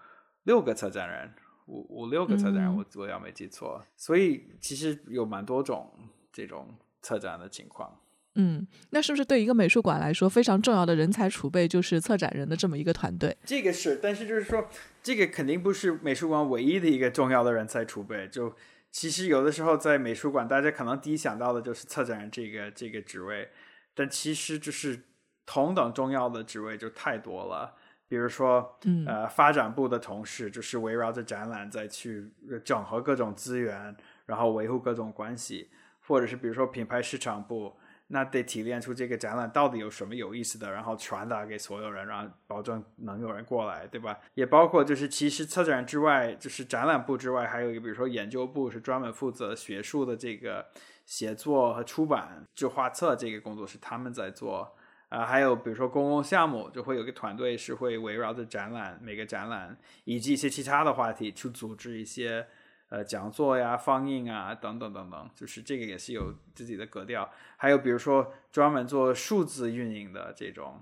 [0.44, 1.34] 六个策展人，
[1.66, 3.84] 五五六个策展人，我我要没记错。
[3.96, 5.92] 所以其实有蛮多种
[6.32, 8.00] 这种策展的情况。
[8.38, 13.36] 嗯，那是不是对一个美术馆来说非常重要的人才储备就是策展人的这么一个团队？
[13.44, 14.70] 这个是，但是就是说，
[15.04, 18.28] 这个肯定不是美术馆唯一的一个重要的人才储备。
[18.28, 18.56] 就
[18.92, 23.50] 其实有的时候在美术馆，大家可能第一想到的就是策展人这个这个职位，
[23.94, 25.00] 但其实就是
[25.46, 27.76] 同等重要的职位就太多了。
[28.10, 32.32] 比如说，嗯呃，发展部的同事就是围绕着展览再去
[32.64, 33.94] 整合各种资源，
[34.28, 35.70] 然后维护各种关系，
[36.08, 37.76] 或者是比如说品牌市场部，
[38.08, 44.18] 那得提炼出这个展览到底有什么有意思的，然后传达给所有人，然后保证能有人过来，对吧？
[44.34, 50.66] 也包括就是其实策展之外，就是展览部之外，还有一个比如说研究部是专门负责学术的这个
[51.06, 54.74] 写作和出版，就画册这个工作是他们在做。
[55.10, 62.46] 啊、还有比如说公共项目，就会有个团队是会围绕着展览每个展览以及一些其他的话题去组织一些
[62.90, 67.30] 呃讲座呀、放映啊等等等等，就是这个也是有自己的格调。
[67.58, 70.82] 还有比如说专门做数字运营的这种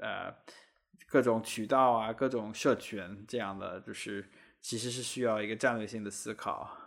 [0.00, 0.34] 呃
[1.08, 4.28] 各种渠道啊、各种社群这样的，就是
[4.60, 6.78] 其实是需要一个战略性的思考。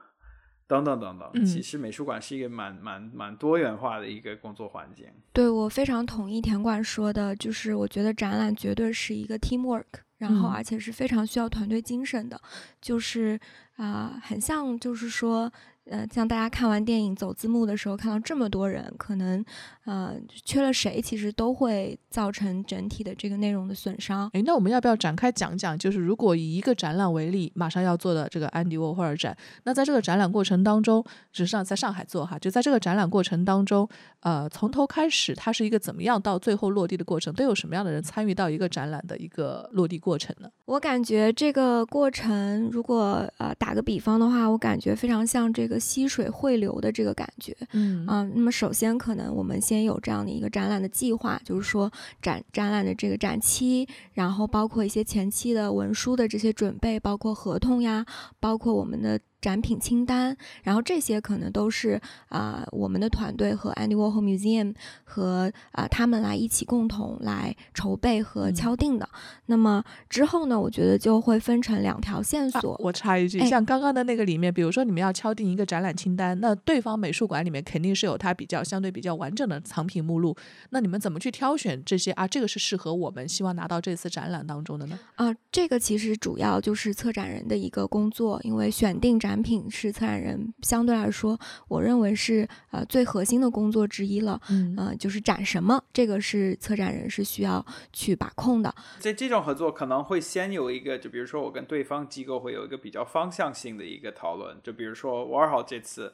[0.67, 5.07] 等等等等，嗯其实美术馆是一个蛮蛮蛮多元化的一个工作环境。
[5.33, 9.85] 对我非常同意田管说的，就是我觉得展览绝对是一个 teamwork，
[10.19, 10.53] 然后嗯。
[10.53, 12.39] 而且是非常需要团队精神的，
[12.79, 13.39] 就是
[13.77, 15.51] 啊、很像就是说，
[15.85, 19.43] 呃，像大家看完电影走字幕的时候看到这么多人，可能
[19.89, 24.29] 呃缺了谁，其实都会造成整体的这个内容的损伤。
[24.33, 25.75] 诶，那我们要不要展开讲讲？
[25.75, 40.49] 就是如果以一个展览为例，马上要做的这个安迪沃霍尔展，那在这个展览过程当中，实际上在上海做哈，就在这个展览过程当中，呃，从头开始它是一个怎么样到最后落地的过程，都有什么样的人参与到一个展览的一个落地过程呢？
[40.65, 47.55] 我感觉这个过程，如果呃打个比方的话，我感觉非常像这个溪水汇流的这个感觉。
[47.73, 58.05] 嗯啊、那么首先可能我们先有这样的一个展览的计划，就是说展展览的这个展期，然后包括一些前期的文书的这些准备，包括合同呀，
[58.39, 59.19] 包括我们的。
[59.41, 69.07] 展品清单，然后这些可能都是啊、我们的团队和 Andy Warhol Museum 和啊、他们来一起共同来筹备和嗯敲定的。
[69.45, 72.75] 那么之后呢，我觉得就会分成两条线啊索。
[72.79, 80.35] 我插一句，哎像刚刚的那个里面，比如说你们要敲定一个展览清单，那对方美术馆里面肯定是有它比较相对比较完整的藏品目录，
[80.69, 82.27] 那你们怎么去挑选这些啊？
[82.27, 84.99] 这个是适合我们希望拿到这次展览当中的呢？
[85.15, 91.37] 啊、这个其实主要就是策展人的一个工作，因为选定展品是策展人相对来说，
[91.67, 94.39] 我认为是呃最核心的工作之一了。
[94.49, 98.73] 嗯呃，就是展什么，这个是策展人是需要去把控的。
[98.99, 106.13] 在这种合作可能会先有一个，就比如说我跟对方机构会有一个比较方向性的一个讨论，就比如说 Warhol 这次，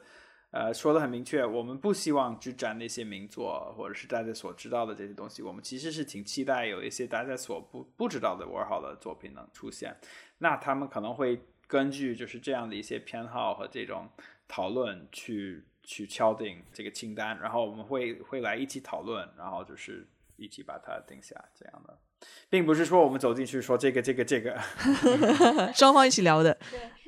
[0.50, 9.96] 呃，说的很明确，我们不希望只展那些名作或者是大家所知道的这些东西，我们其实是挺期待有一些大家所不不知道的 Warhol 的作品能出现。
[10.38, 14.08] 那他们可能会根据就是这样的一些偏好和这种
[14.46, 21.98] 讨论去去敲定这个清单，然后我们会会来一起讨论，然后就是一起把它定下这样的。
[22.48, 24.58] 并不是说我们走进去说这个这个这个，
[25.74, 26.56] 双方一起聊的，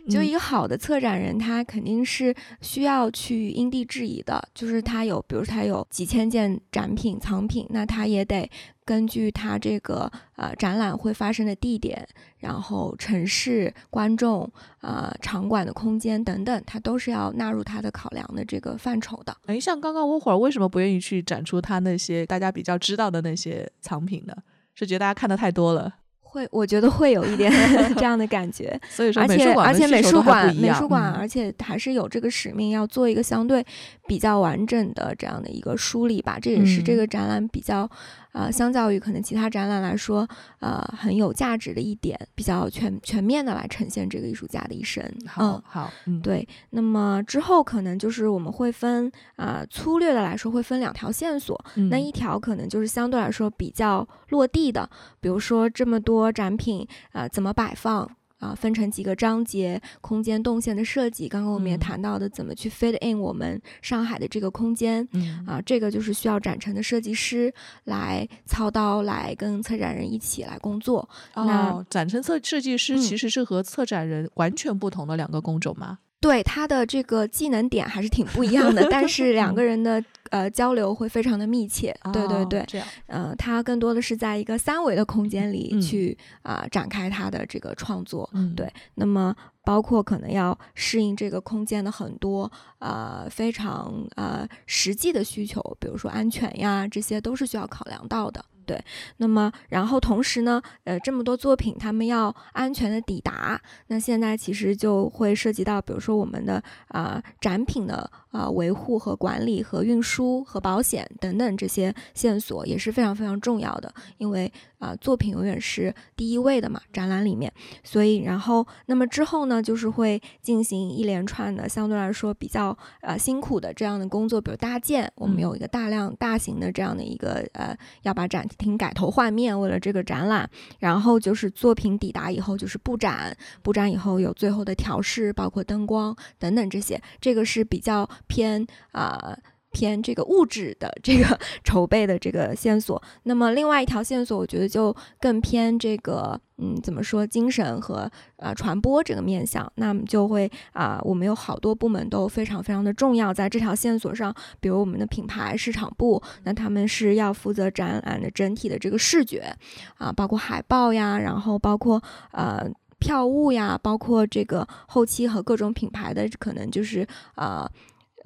[0.08, 8.50] 就嗯一个好的策展人，他肯定是需要去因地制宜的，就是他有，比如他有几千件展品藏品，那他也得
[8.84, 12.06] 根据他这个呃展览会发生的地点，
[12.38, 19.36] 然后城市、观众、呃场馆的空间等等，他都是要纳入他的考量的这个范畴的。
[19.46, 24.34] 哎，像刚刚窝会儿为什么不愿意去展出他那些大家比较知道的那些藏品呢？
[24.74, 25.92] 是觉得大家看的太多了，
[26.30, 27.50] 会，我觉得会有一点
[27.96, 28.78] 这样的感觉。
[28.88, 33.64] 所以说而且而且美术馆美术馆，嗯而且还是有这个使命，要做一个相对
[34.06, 36.38] 比较完整的这样的一个梳理吧。
[36.40, 37.88] 这也是这嗯个展览比较，
[38.32, 40.28] 呃，相较于可能其他展览来说，
[40.60, 45.02] 呃，很有价值的一点，比较全全面的来呈现这个艺术家的一生。
[45.26, 46.46] 好嗯，好，嗯，对。
[46.70, 51.58] 那么之后可能就是我们会分，啊、粗略的来说会分两条线索。
[51.76, 54.88] 嗯，那一条可能就是相对来说比较落地的，
[55.20, 58.08] 比如说这么多展品啊、呃怎么摆放
[58.38, 65.06] 啊、分成几个章节，空间动线的设计，刚刚我们也嗯谈到的怎么去 fit in 我们上海的这个空间。
[65.12, 67.52] 嗯啊，这个就是需要展陈的设计师
[67.84, 71.08] 来操刀，来跟策展人一起来工作。
[71.34, 75.98] 那哦，展陈策设计师嗯其实是和策展人完全不同的两个工种吗？
[76.20, 81.96] 对他的这个技能点还是挺不一样的，但 是两个人的呃交流会非常的密切。
[82.12, 88.28] 对对对，哦这样，呃，他更多的是在一个三维的空间里嗯去啊、展开他的这个创作。
[88.32, 92.50] 嗯，对那么包括可能要适应这个空间的很多
[92.80, 98.44] 呃非常呃实际的需求，比如说安全呀，这些都是需要考量到的。
[98.68, 98.78] 对，
[99.16, 117.52] 那么然后同时呢，呃，这么多作品他们要安全的抵达，那现在其实就会涉及到，比如说我们的啊展品的啊维护和管理和运输和保险等等这些线索也是非常非常重要的，因为啊作品永远是第一位的嘛，展览里面，
[117.84, 130.48] 所以然后那么之后呢，就是会进行一连串的相对来说比较呃辛苦的这样的工作，比如搭建，我们有一个大量大型的这样的一个呃要把展厅改头换面，为了这个展览，
[130.78, 139.36] 然后就是作品抵达以后就是布展，布展以后有最后的调试，包括灯光等等这些，这个是比较偏啊。
[139.78, 159.54] 偏这个物质的这个 筹备的这个线索，那么另外一条线索，我觉得就更偏这个，嗯，怎么说，精神和呃传播这个面向，那么就会啊，我们有好多部门都非常非常的重要，在这条线索上，比如我们的品牌市场部，那他们是要负责展览的整体的这个视觉，
[159.98, 162.02] 啊，包括海报呀，然后包括
[162.32, 162.68] 呃
[162.98, 167.06] 票务呀，包括这个后期和各种品牌的可能就是
[167.36, 167.70] 呃。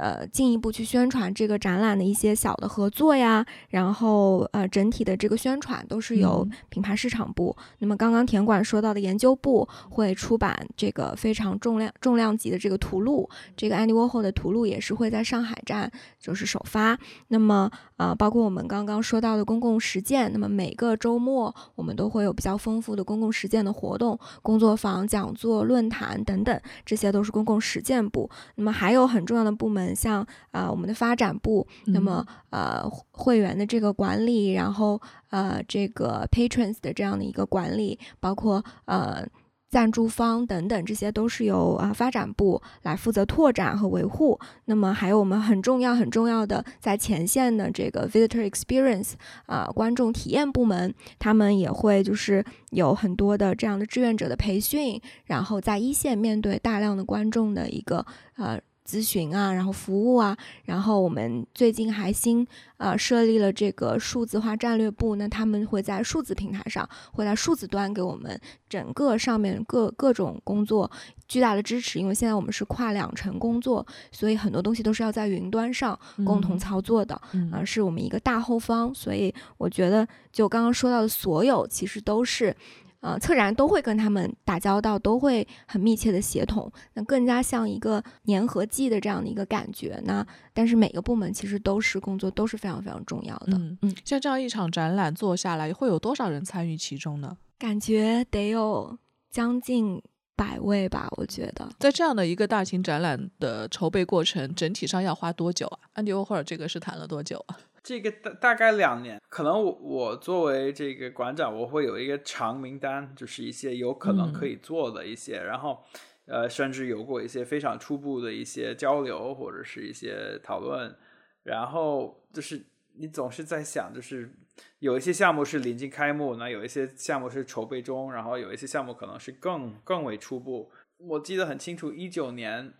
[0.02, 7.56] 呃，进一步去宣传这个展览的一些小的合作呀，然后呃，整体的这个宣传都是由品牌市场部。
[7.78, 15.88] 那么刚刚田管说到的研究部会出版这个非常重量重量级的这个图录，这个 Andy Warhol 的图录也是会在上海站
[16.18, 16.98] 就是首发。
[17.28, 28.28] 那么啊，包括我们刚刚说到的公共实践，那么每个周末我们都会有比较丰富的公共实践的活动，工作坊、讲座、论坛等等，这些都是公共实践部。
[28.56, 29.91] 那么还有很重要的部门。
[29.94, 39.26] 像啊，我们的发展部，那么呃，会员的这个管理，然后呃，这个 patrons 的这样的一个管理，包括呃。
[39.72, 44.38] 赞助方等等，这些都是由啊发展部来负责拓展和维护。
[44.66, 49.12] 那么还有我们很重要很重要的在前线的这个 visitor experience
[49.46, 58.04] 啊观众体验部门，他们也会就是有很多的这样的志愿者的培训，然后在一线面对大量的观众的一个
[58.36, 58.60] 呃。
[58.86, 62.46] 咨询啊，然后服务啊，然后我们最近还新
[62.78, 70.90] 呃设立了这个数字化战略部，那他们会在数字平台上，会在数字端给我们整个上面各各种工作
[71.28, 77.14] 巨大的支持，因为现在我们是跨两层工作，所以很多东西都是要在云端上共同操作的，
[77.50, 82.54] 啊，是我们一个大后方，所以我觉得就刚刚说到的所有，其实都是。
[83.02, 90.00] 呃，策展都会跟他们打交道，都会很密切的协同，那更加像一个粘合剂的这样的一个感觉。
[90.04, 90.24] 那
[90.54, 93.58] 但是每个部门其实都是工作都是非常非常重要的。
[93.58, 97.36] 嗯嗯，像这样一场展览做下来，会有多少人参与其中呢？
[97.58, 98.96] 感觉得有
[99.30, 100.00] 将近
[100.36, 101.68] 百位吧，我觉得。
[101.80, 105.78] 在这样的一个大型展览的筹备过程，整体上要花多久啊？
[105.94, 107.58] 安迪沃霍尔这个是谈了多久啊？
[107.82, 115.82] 这个大大概两年，可能我我作为这个馆长，我会有一个长名单，就是一些有可能可以做的一些，然后
[116.26, 120.96] 呃，甚至有过一些非常初步的一些交流或者是一些讨论，
[121.42, 122.64] 然后就是
[122.94, 124.32] 你总是在想，就是
[124.78, 130.70] 有一些项目是临近开幕，那有一些项目是筹备中，然后有一些项目可能是更更为初步。
[130.98, 132.74] 我记得很清楚，一九年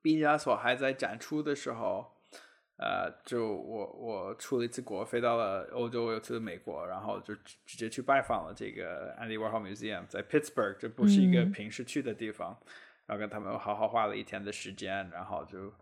[0.00, 2.12] 毕加索还在展出的时候。
[2.78, 12.54] 呃，就我我出了一次国，飞到了欧洲，又去了美国，然后就直接去拜访了这个 Andy Warhol Museum，在 Pittsburgh，这不是一个平时去的地方，
[13.06, 15.72] 然后跟他们好好花了一天的时间，然后就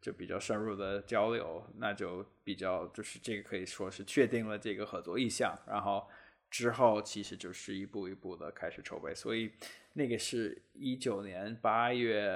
[0.00, 6.08] 就比较深入的交流，那就比较就是这个可以说是确定了这个合作意向，然后
[6.48, 9.52] 之后其实就是一步一步的开始筹备，所以
[9.92, 12.26] 那个是一九年八月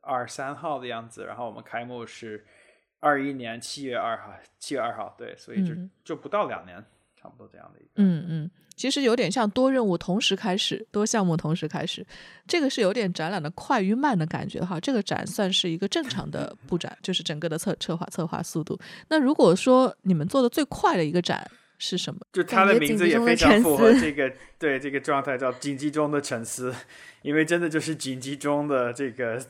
[0.00, 2.44] 二三号的样子，然后我们开幕是。
[3.02, 5.74] 二一年七月二号，七月二号，对，所以就
[6.04, 6.82] 就不到两年，
[7.20, 7.90] 差不多这样的一个。
[7.96, 12.06] 嗯嗯，其实有点像多任务同时开始，多项目同时开始，
[12.46, 14.78] 这个是有点展览的快与慢的感觉哈。
[14.78, 18.78] 这个展算是一个正常的布展，就是整个的策策划策划速度。
[19.08, 21.44] 那如果说你们做的最快的一个展
[21.78, 22.20] 是什么？
[22.32, 26.72] 就它的名字也非常符合这个对这个状态，叫紧急中的沉思，
[27.22, 29.44] 因为真的就是紧急中的这个。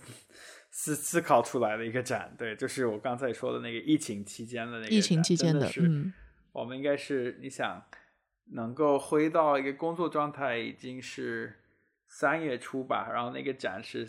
[0.74, 6.12] 思思考出来的一个展，对，就是我刚才说的那个疫情期间的那个疫情期间的，嗯，
[6.50, 7.84] 我们应该是你想
[8.52, 11.60] 能够回到一个工作状态，已经是
[12.08, 14.08] 三月初吧，然后那个展是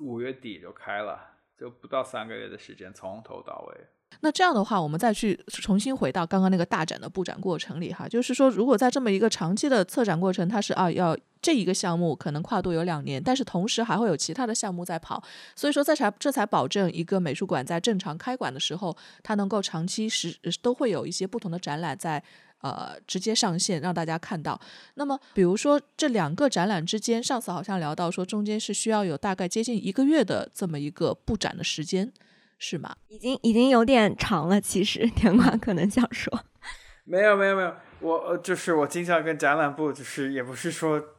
[0.00, 3.80] 五月底就开了，就不到三个月的时间，从头到尾。
[4.20, 11.16] 那这样的话，我们再去重新回到刚刚那个大展的布展过程里哈，就是说，如果在这么一个长期的策展过程，它是啊要。
[11.42, 15.22] 这一个项目可能跨度有两年，但是同时还会有其他的项目在跑，
[15.54, 22.20] 所以说这才这才保证一个美术馆在正常开馆的时候，它能够长期时都会有一些不同的展览在
[22.62, 24.60] 呃直接上线让大家看到。
[24.94, 32.12] 那么，比如说这两个展览之间，上次好像聊到说中间是需要有大概接近一个月的这么一个布展的时间，
[32.58, 32.96] 是吗？
[33.08, 36.44] 已经已经有点长了，其实田管可能想说，
[37.04, 41.12] 没有没有没有，我就是我经常跟展览部就是也不是说。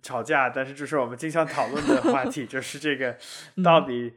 [0.00, 3.18] 吵架，但是就是我们经常讨论的话题， 就是这个
[3.64, 4.14] 到底，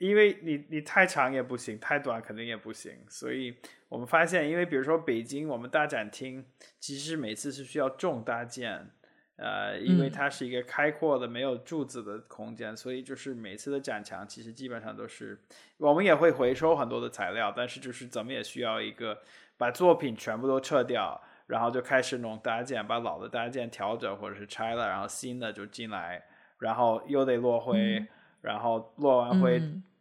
[0.00, 3.56] 因为你你太长也不行，太短肯定也不行，所以
[3.88, 6.44] 我们发现，因为比如说北京，我们大展厅
[6.78, 8.90] 其实每次是需要重搭建，
[9.38, 15.40] 呃，因为它是一个开阔的没有柱子的空间，所以就是每次的展墙其实基本上都是，
[15.78, 19.18] 我们也会回收很多的材料，但是就是怎么也需要一个
[19.56, 21.18] 把作品全部都撤掉。
[21.48, 26.22] 然后就开始弄搭建，把老的搭建调整或者是拆了，然后新的就进来，
[26.58, 28.06] 然后又得落灰，
[28.42, 29.58] 然后落完灰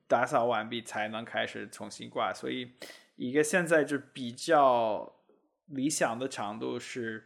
[0.10, 2.34] 打扫完毕才能开始重新挂。
[2.34, 2.74] 所以
[3.16, 5.10] 一个现在就比较
[5.68, 7.24] 理想的长度是，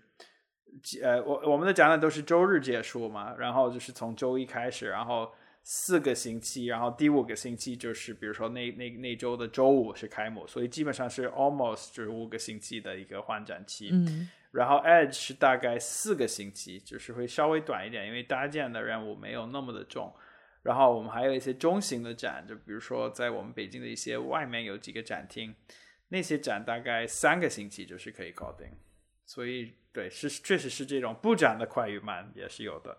[1.01, 5.31] 呃，我我们的展览都是周日结束嘛，然后就是从周一开始，然后。
[5.63, 13.91] 四个星期，然后第五个星期就是比如说那那那周的周五是开幕，所以基本上是 almost 就是五个星期的一个换展期。
[13.93, 20.11] 嗯，然后 Edge 是大概四个星期，就是会稍微短一点，因为搭建的任务没有那么的重。
[20.63, 25.53] 然后我们还有一些中型的展，就比如说在我们北京的一些外面有几个展厅，
[26.07, 28.67] 那些展大概三个星期就是可以搞定。
[29.27, 32.97] 所以对，是确实是这种布展的快与慢也是有的。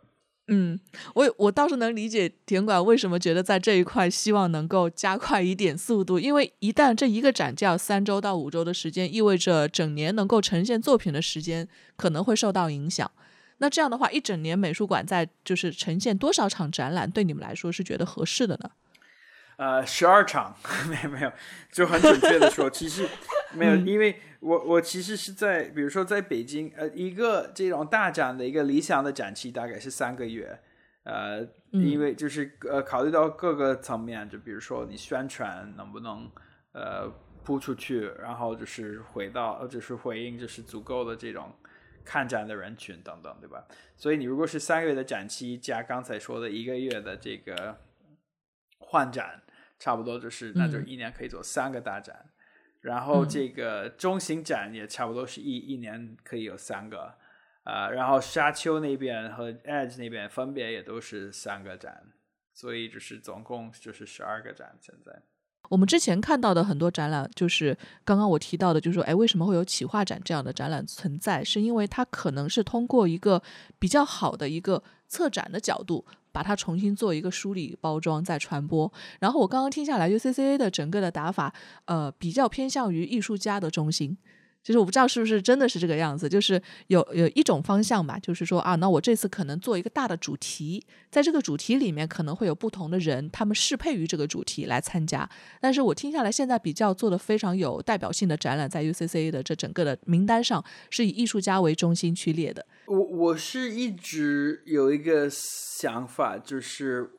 [0.48, 0.78] 嗯，
[1.14, 13.10] 我我倒是能理解田馆为什么觉得在这一块希望能够加快一点速度，因为一旦这一个展就要三周到五周的时间，意味着整年能够呈现作品的时间可能会受到影响。
[13.58, 18.70] 那这样的话，一整年美术馆在就是呈现多少场展览，对你们来说是觉得合适的呢？
[19.56, 20.56] 呃，十二场，
[20.88, 21.32] 没有没有，
[21.70, 23.06] 就很准确的说，其实
[23.54, 30.58] 没有，因为我我其实是在，比如说在北京，呃，一个这种大展的一个理想的展期大概是三个月，
[31.04, 36.30] 呃，因为就是呃考虑到各个层面，就比如说你宣传能不能
[36.72, 37.08] 呃
[37.44, 41.52] 铺出去，然后就是回到就是回应就是足够的这种
[42.04, 43.64] 看展的人群等等，对吧？
[43.96, 47.78] 所以你如果是三个月的展期加刚才说的一个月的这个
[48.92, 49.40] 换展。
[49.82, 52.26] 差不多就是，那就一年可以做三个大展，
[52.82, 57.16] 然后这个中型展也差不多是一一年可以有三个，
[57.64, 62.00] 啊，然后沙丘那边和 Edge 那边分别也都是三个展，
[62.54, 64.78] 所以就是总共就是十二个展。
[64.80, 65.20] 现在
[65.68, 71.42] 我们之前看到的很多展览，就是刚刚我提到的，就是说，哎，为什么会有企划展这样的展览存在？
[71.42, 73.42] 是因为它可能是通过一个
[73.80, 76.06] 比较好的一个策展的角度。
[76.32, 78.92] 把它重新做一个梳理、包装、再传播。
[79.20, 81.52] 然后我刚刚听下来，UCCA 的整个的打法，
[81.84, 84.16] 呃，比较偏向于艺术家的中心。
[84.62, 95.28] 其实我不知道是不是真的是这个样子，就是有有一种方向吧，就是说啊，那我这次可能做一个大的主题，在这个主题里面可能会有不同的人，他们适配于这个主题来参加。
[95.60, 102.64] 但是我听下来，现在比较做的非常有代表性的展览，在 UCCA 的这整个的名单上，是以艺术家为中心去列的。
[102.86, 107.10] 我我是一直有一个想法，就是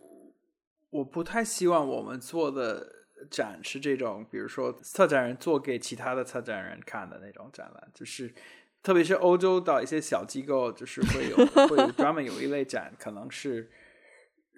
[0.91, 3.02] 我不太希望我们做的。
[3.29, 8.33] 展是这种，比如说策展人做给其他的策展人看的那种展览，就是
[8.81, 11.35] 特别是欧洲的一些小机构，就是会有
[11.67, 13.69] 会有专门有一类展，可能是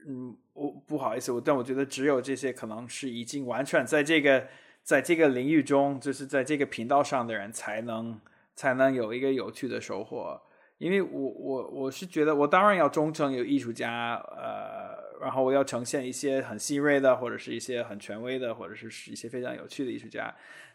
[0.07, 4.47] 嗯，我不好意思，我但我觉得只有这些可能是已经完全在这个
[4.83, 8.19] 在这个领域中，就是在这个频道上的人才能
[8.55, 10.41] 才能有一个有趣的收获，
[10.77, 14.94] 因为我我我是觉得我当然要忠诚有艺术家，呃。
[15.25, 20.33] 然后我要呈现一些很新锐的，或者是一些很权威的，或者是一些非常有趣的艺术家。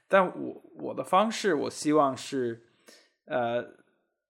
[0.08, 2.60] 但我我的方式，我希望是，
[3.26, 3.64] 呃，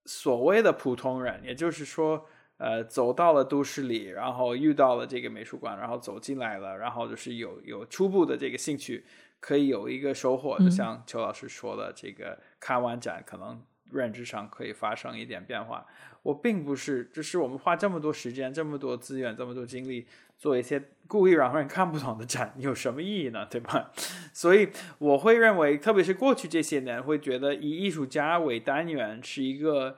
[0.04, 2.26] 所谓的普通人，也就是说，
[2.58, 9.06] 呃，走到了都市里，然后遇到了这个美术馆，然后走进来了，然后就是有有初步的这个兴趣，
[9.40, 10.58] 可以有一个收获。
[10.58, 15.86] 就像邱老师说的，这个看完展，可能认知上可以发生一点变化。
[16.22, 23.47] 我并不是，就是我们花这么多时间、这么多资源、这么多精力做一些故意让人看不懂的展，有什么意义呢？
[23.47, 23.91] 对吧？
[24.34, 24.68] 所以
[24.99, 29.97] 我会认为，特别是过去这些年，会觉得以艺术家为单元是一个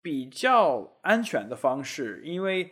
[0.00, 2.70] 比较安全的方式，因为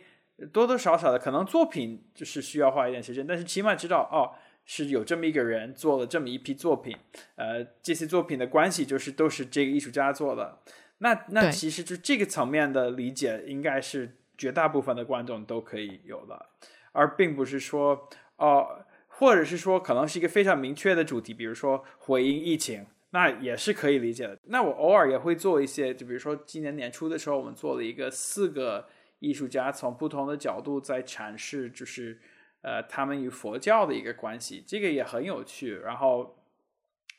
[0.53, 4.31] 多多少少的可能作品就是需要花一点时间，但是起码知道哦，
[4.73, 6.95] 是有这么一个人做了这么一批作品，
[7.35, 10.59] 呃，这些作品的关系就是都是这个艺术家做的。
[10.99, 16.45] 那那其实就这个层面的理解，应该是绝大部分的观众都可以有的，
[16.93, 18.07] 而并不是说
[18.37, 24.39] 哦，或者是说可能是一个非常明确的主题，比如说回应疫情，那也是可以理解的。
[24.45, 28.87] 那我偶尔也会做一些，就比如说今年年初的时候，我们做了一个四个
[29.19, 32.21] 艺术家从不同的角度在阐释，就是
[32.61, 35.77] 呃他们与佛教的一个关系，这个也很有趣。
[35.77, 36.37] 然后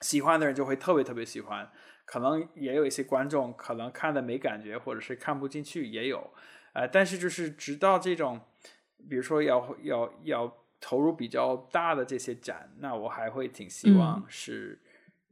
[0.01, 1.71] 喜欢的人就会特别特别喜欢，
[2.05, 6.33] 可能也有一些观众可能看的没感觉，或者是看不进去也有。
[6.73, 8.41] 呃，但是就是直到这种，
[9.09, 14.81] 比如说要要要投入比较大的这些展，那我还会挺希望是。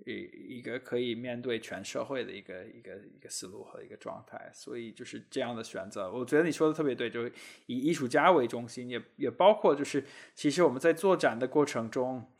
[0.07, 6.11] 一一个可以面对全社会的一个一个一个思路和一个状态，所以就是这样的选择。
[6.11, 7.32] 我觉得你说的特别对，就是
[7.66, 12.30] 以艺术家为中心，也也包括就是其实我们在做展的过程中，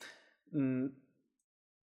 [0.53, 0.93] 嗯，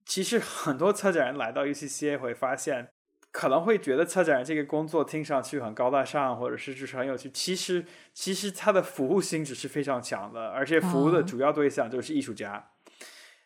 [0.05, 2.89] 其实很多策展人来到 UCCA 会发现，
[3.31, 7.29] 可能会觉得策展人这个工作听上去很高大上，或者是就是很有趣。
[7.29, 12.71] 其实其实他的服务性质是非常强的，而且服务的主要对象就是艺术家。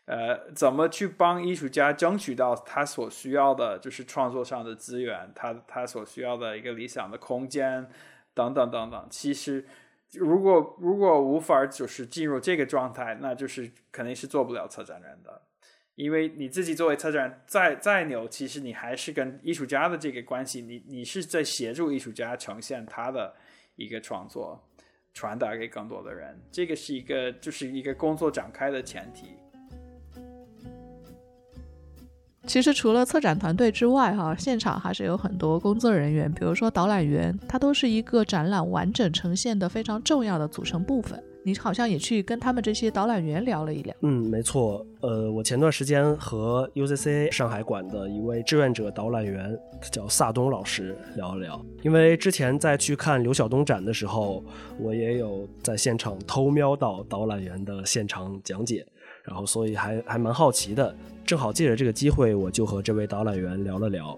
[0.05, 7.87] 呃，怎么去帮艺术家争取到他所需要的，就是创作上的资源，他他所需要的一个理想的空间，
[8.33, 9.07] 等等等等。
[9.09, 9.65] 其实，
[10.13, 15.43] 如果如果无法就是进入这个状态，那就是肯定是做不了策展人的，
[15.95, 23.33] 因为你自己作为策展人再再牛，其实你还是跟艺术家的这个关系，你你是在协助艺术家呈现他的
[23.75, 24.67] 一个创作，
[25.13, 29.37] 传达给更多的人，这个是一个就是一个工作展开的前提。
[32.47, 41.21] 其实除了策展团队之外，哈，现场还是有很多工作人员，比如说导览员，他都是一个展览完整呈现的非常重要的组成部分。
[41.43, 43.95] 你好像也去跟他们这些导览员聊了一聊。
[44.01, 44.85] 嗯，没错。
[45.01, 49.57] 呃，我前段时间和 UCCA 上海馆的一位志愿者导览员，
[49.91, 51.65] 叫萨东老师聊了聊。
[51.81, 54.43] 因为之前在去看刘晓东展的时候，
[54.79, 58.85] 我也有在现场偷瞄到导览员的现场讲解。
[59.24, 60.95] 然后，所以还还蛮好奇的，
[61.26, 64.17] 正好借着这个机会，我就和这位导览员聊了聊。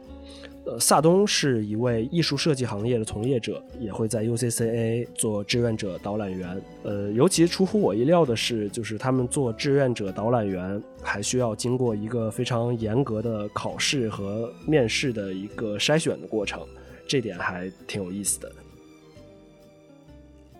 [0.65, 6.61] 呃，萨东是一位艺术设计行业的从业者，也会在 UCCA 做志愿者导览员。
[6.83, 16.65] 呃，尤其出乎我意料的是，就是他们做志愿者导览员还需要经过一个非常严格的考试和面试的一个筛选的过程，
[17.05, 18.49] 这点还挺有意思的。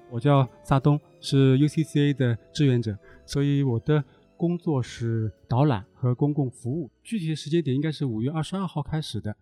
[0.10, 2.94] 我叫萨东，是 UCCA 的志愿者，
[3.26, 4.04] 所以我的。
[4.44, 9.34] 工作是导览和公共服务，具体的时间点应该是五月二十二号开始的。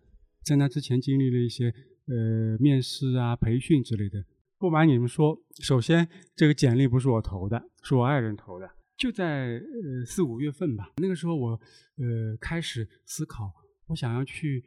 [0.44, 1.74] 在那之前经历了一些
[2.06, 4.24] 呃面试啊、培训之类的。
[4.58, 8.70] 不瞒你们说，首先这个简历不是我投的，是我爱人投的。
[8.96, 11.50] 就在呃四五月份吧，那个时候我
[11.96, 13.52] 呃开始思考，
[13.86, 14.64] 我想要去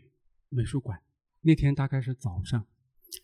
[0.50, 1.00] 美术馆。
[1.44, 2.66] 那天大概是早上，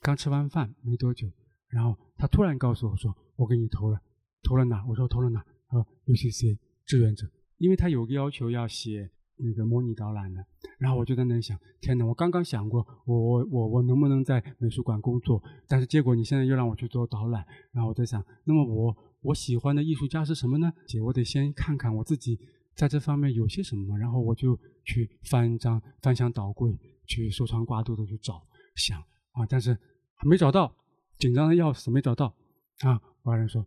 [0.01, 1.29] 刚吃完饭没多久，
[1.67, 3.99] 然后他突然告诉我说：“我给你投了，
[4.41, 6.57] 投了哪？”我说：“投了哪？”呃，UCC。
[6.91, 7.25] 志愿者，
[7.57, 10.45] 因为他有个要求要写那个模拟导览的，
[10.77, 20.69] 然后我就在那里想，天哪，我刚刚想过，我我我我能不能在美术馆工作，但是结果你现在又让我去做导览，然后我在想，那么我我喜欢的艺术家是什么呢？
[20.85, 22.37] 姐，我得先看看我自己
[22.75, 26.77] 在这方面有些什么，然后我就去翻张翻箱倒柜，
[27.07, 28.99] 去收藏挂肚的去找想
[29.31, 29.77] 啊，但是
[30.25, 30.75] 没找到，
[31.17, 32.35] 紧张的要死，没找到
[32.79, 33.65] 啊，我爱人说。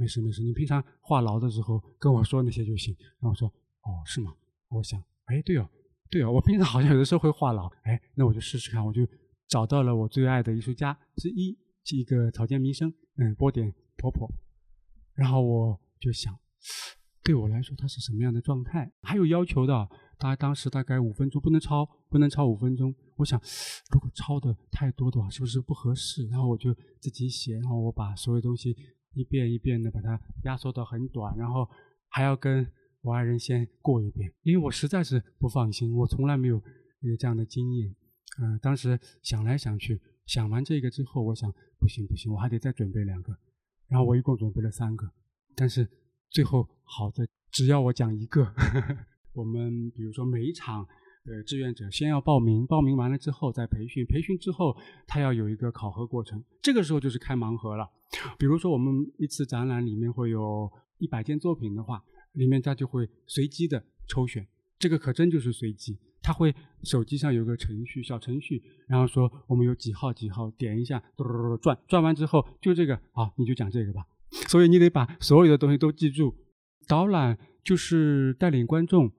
[0.00, 2.96] 没事没事，你平常话痨的时候跟我说那些就行。
[3.18, 3.46] 然后我说，
[3.82, 4.34] 哦，是吗？
[4.70, 5.68] 我想，哎，对哦，
[6.08, 8.82] 对哦，我平常好像有的时候会话痨，哎，那我就试试看。
[8.82, 9.06] 我就
[9.46, 14.26] 找到了我最爱的艺术家之一，是一个草间弥生，嗯，波点婆婆。
[15.12, 16.34] 然后我就想，
[17.22, 18.90] 对我来说他是什么样的状态？
[19.02, 19.86] 还有要求的，
[20.18, 22.94] 他当时大概五分钟不能超，不能超五分钟。
[23.16, 23.38] 我想，
[23.92, 26.26] 如果超的太多的话，是不是不合适？
[26.28, 28.74] 然后我就自己写，然后我把所有东西。
[29.14, 31.68] 一遍一遍的把它压缩到很短，然后
[32.08, 32.66] 还要跟
[33.02, 36.62] 我爱人先过一遍，因为我实在是不放心，我从来没有
[37.18, 37.94] 这样的经验。
[38.40, 43.36] 嗯，当时想来想去，想完这个之后，我想不行不行，我还得再准备两个，
[43.88, 45.10] 然后我一共准备了三个，
[45.54, 45.88] 但是
[46.30, 48.96] 最后好的只要我讲一个，呵 呵
[49.32, 50.86] 我们比如说每一场。
[51.26, 54.74] 呃，志愿者先要报名，报名完了之后再培训，培训之后
[55.06, 57.88] 他要有一个考核过程，这个时候就是开盲盒了。
[58.38, 62.02] 比如说我们一次展览里面会有一百件作品的话，
[62.32, 64.46] 里面他就会随机的抽选，
[64.78, 66.54] 这个可真就是随机，他会
[66.84, 74.06] 手机上有个程序，小程序，然后说我们有几号几号，点一下，嘟嘟嘟转，转完之后就这个，好，你就讲这个吧。
[74.48, 76.34] 所以你得把所有的东西都记住。
[76.88, 79.12] 导览就是带领观众。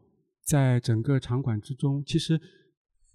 [0.51, 2.37] 在整个场馆之中，其实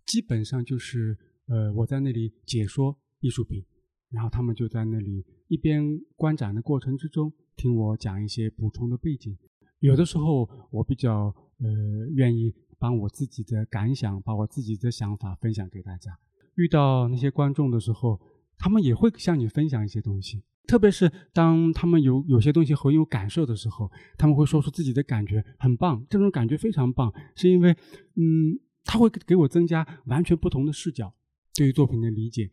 [0.07, 1.15] 基本上就是
[1.49, 3.63] 呃，我在那里解说艺术品，
[4.09, 5.85] 然后他们就在那里一边
[6.17, 9.37] 观展的过程之中听我讲一些补充的背景。
[9.81, 11.25] 有的时候我比较
[11.59, 16.19] 呃愿意把我自己的感想，把我自己的想法分享给大家。
[16.55, 18.19] 遇到那些观众的时候，
[18.57, 20.43] 他们也会向你分享一些东西。
[20.67, 27.71] 特别是当他们有有些东西很有感受的时候，他们会说出自己的感觉，很棒，这种感觉非常棒，是因为，
[28.15, 31.15] 嗯，他会给我增加完全不同的视角，
[31.55, 32.51] 对于作品的理解。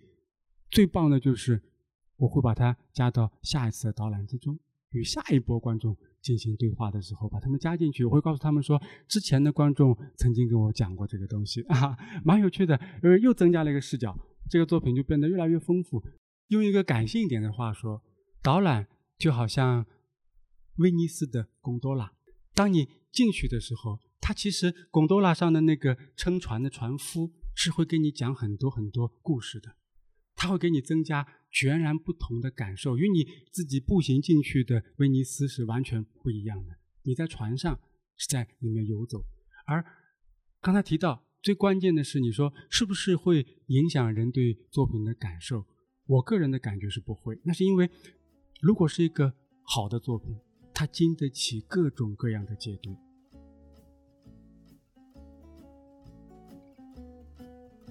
[0.70, 1.62] 最棒的就是
[2.18, 4.58] 我会把它加到下一次的导览之中，
[4.92, 8.06] 与下一波观众进行对话的时候，把他们加进去。
[8.06, 14.18] 我会告诉他们说，之前的观众曾经跟我讲过这个东西啊， 蛮有趣的，呃，又增加了一个视角，
[14.50, 16.04] 这个作品就变得越来越丰富。
[16.48, 18.04] 用一个感性一点的话说，
[18.42, 18.88] 导览
[19.18, 19.86] 就好像
[20.78, 22.14] 威尼斯的贡多拉。
[22.54, 29.76] 当你进去的时候，它其实贡多拉上的那个撑船的船夫是会给你讲很多很多故事的，
[30.36, 36.78] 他会给你增加全然不同的感受，与你自己步行进去的威尼斯是完全不一样的。
[37.04, 37.80] 你在船上
[38.16, 39.24] 是在里面游走，
[39.66, 39.84] 而
[40.62, 45.66] 刚才提到最关键的是，你说是不是会影响人对作品的感受？
[46.06, 47.90] 我个人的感觉是不会，那是因为，
[48.62, 49.34] 如果是一个
[49.64, 50.36] 好的作品，
[50.74, 52.96] 它经得起各种各样的解读。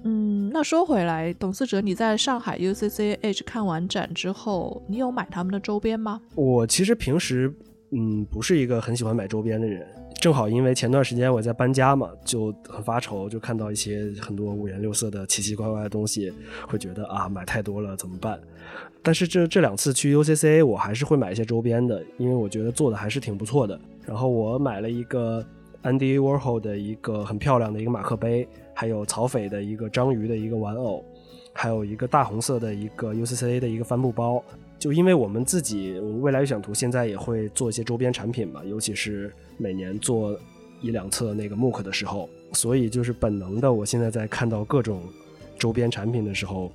[0.04, 6.20] 嗯，那说回来，董思哲，你在上海 UCCH 看完展之后，你有买他们的周边吗？
[6.34, 7.54] 我其实平时
[7.92, 9.88] 嗯不是一个很喜欢买周边的人，
[10.22, 16.32] 正好因为前段时间我在搬家嘛，就很发愁，就看到一些很多五颜六色的奇奇怪怪的东西，
[16.68, 18.40] 会觉得啊买太多了怎么办？
[19.02, 23.76] 但是这这两次去 UCCA，我还是会买一些周边的，因为我觉得做的还是挺不错的。
[24.06, 25.44] 然后我买了一个
[25.82, 28.46] Andy Warhol 的一个很漂亮的一个马克杯。
[28.74, 31.04] 还有曹斐的一个章鱼的一个玩偶，
[31.52, 34.42] 还有一个大红色的一个 UCCA 的一个帆布包。
[34.78, 35.92] 就因为我们自己，
[36.22, 39.32] 未来预想图现在也会做一些周边产品嘛，尤其是
[39.62, 40.36] 每年做
[40.80, 45.00] 一两次那个 MOOC 的时候，所以就是本能的，我现在在看到各种
[45.56, 46.72] 周边产品的时候，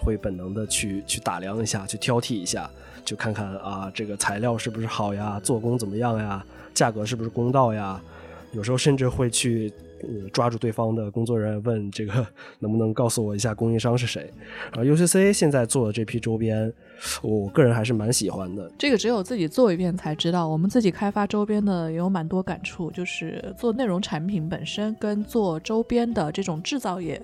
[0.00, 2.70] 会本能的去去打量一下，去挑剔一下，
[3.04, 6.42] 就看看啊，这个材料是不是好呀，做工怎么样呀，
[6.72, 8.02] 价格是不是公道呀，
[8.52, 9.70] 有时候甚至会去。
[10.30, 12.24] 抓住对方的工作人员问这个
[12.58, 14.30] 能不能告诉我一下供应商是谁？
[14.72, 16.70] 然后，UCC 现在做的这批周边，
[17.22, 18.70] 我个人还是蛮喜欢的。
[18.78, 20.48] 这个只有自己做一遍才知道。
[20.48, 27.20] 我们自己开发周边的也有蛮多感触，就是做内容产品本身跟做周边的这种制造业，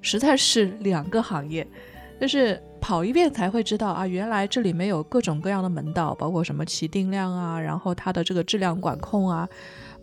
[0.00, 1.66] 实在是两个行业。
[2.20, 9.48] 就是跑一遍才会知道啊，原来这里面有各种各样的门道，包括什么起定量啊，然后它的这个质量管控啊。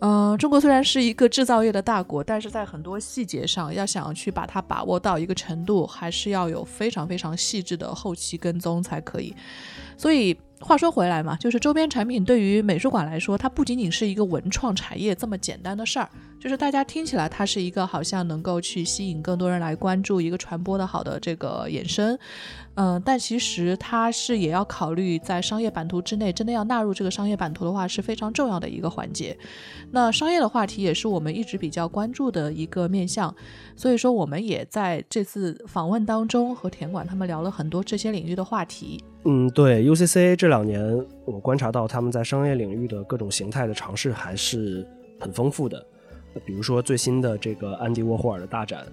[0.04, 9.32] 嗯，中国虽然是一个制造业的大国，但是在很多细节上，要想去把它把握到一个程度，还是要有非常非常细致的后期跟踪才可以。
[9.96, 16.10] 所以话说回来嘛，就是周边产品对于美术馆来说，它不仅仅是一个文创产业这么简单的事儿。
[16.42, 22.18] 就是大家听起来，它是一个好像能够去吸引更多人来关注一个传播的好的这个衍生，
[22.74, 29.38] 嗯，但其实它是也要考虑在商业版图之内，真的要纳入这个商业版图的话是非常重要的一个环节。
[29.92, 33.32] 那商业的话题也是我们一直比较关注的一个面向，
[33.76, 39.00] 所以说我们也在这次访问当中和田管他们聊了很多这些领域的话题。
[39.26, 40.82] 嗯，对，UCC 这两年
[41.24, 44.84] 我观察到他们在商业领域的各种形态的尝试还是
[45.20, 45.86] 很丰富的。
[46.44, 48.86] 比如说最新的这个安迪沃霍尔的大展，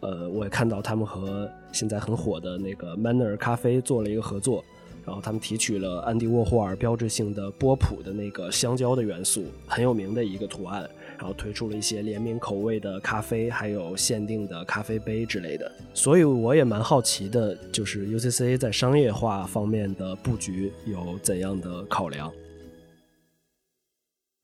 [0.00, 4.64] 呃，我也看到他们和现在很火的那个 Manner 咖啡做了一个合作，
[5.04, 10.88] 然后他们提取了安迪沃霍尔标志性的波普的那个香蕉的元素，很有名的一个图案，
[11.18, 15.70] 然后推出了一些联名口味的咖啡，还有限定的咖啡杯之类的。
[15.94, 22.32] 所以我也蛮好奇的，就是 UCC 在商业化方面的布局有怎样的考量。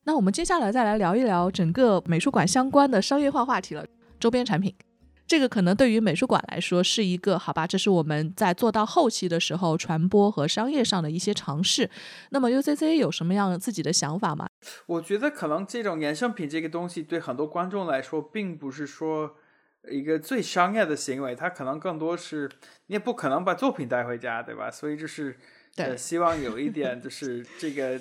[0.08, 3.84] 那我们接下来再来聊一聊整个美术馆相关的商业化话题了。
[4.18, 4.74] 周边产品，
[5.26, 11.90] 这个可能对于美术馆来说是一个好吧，这是我们在做到后期的时候传播和商业上的一些尝试。
[12.30, 14.46] 那么 UCC 有什么样自己的想法吗？
[14.86, 19.34] 我觉得可能这种衍生品这个东西对很多观众来说，并不是说
[19.90, 22.50] 一个最商业的行为，它可能更多是
[22.86, 24.70] 你也不可能把作品带回家，对吧？
[24.70, 25.36] 所以就是
[25.76, 28.00] 呃，希望有一点就是这个。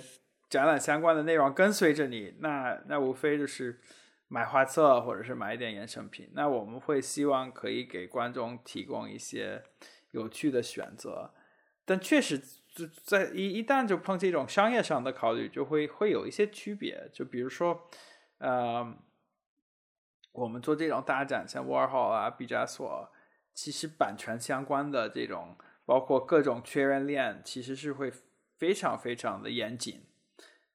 [0.50, 3.80] 展览相关的内容跟随着你，那那无非就是
[4.28, 6.30] 买画册或者是买一点衍生品。
[6.34, 9.64] 那我们会希望可以给观众提供一些
[10.12, 11.34] 有趣的选择，
[11.86, 17.10] 但确实就在一一旦就碰这种商业上的考虑，就会会有一些区别。
[17.12, 17.88] 就比如说，
[18.38, 18.96] 呃，
[20.32, 23.10] 我们做这种大展，像沃尔豪啊、毕加索，
[23.54, 28.12] 其实版权相关的这种，包括各种确认链，其实是会
[28.56, 30.04] 非常非常的严谨。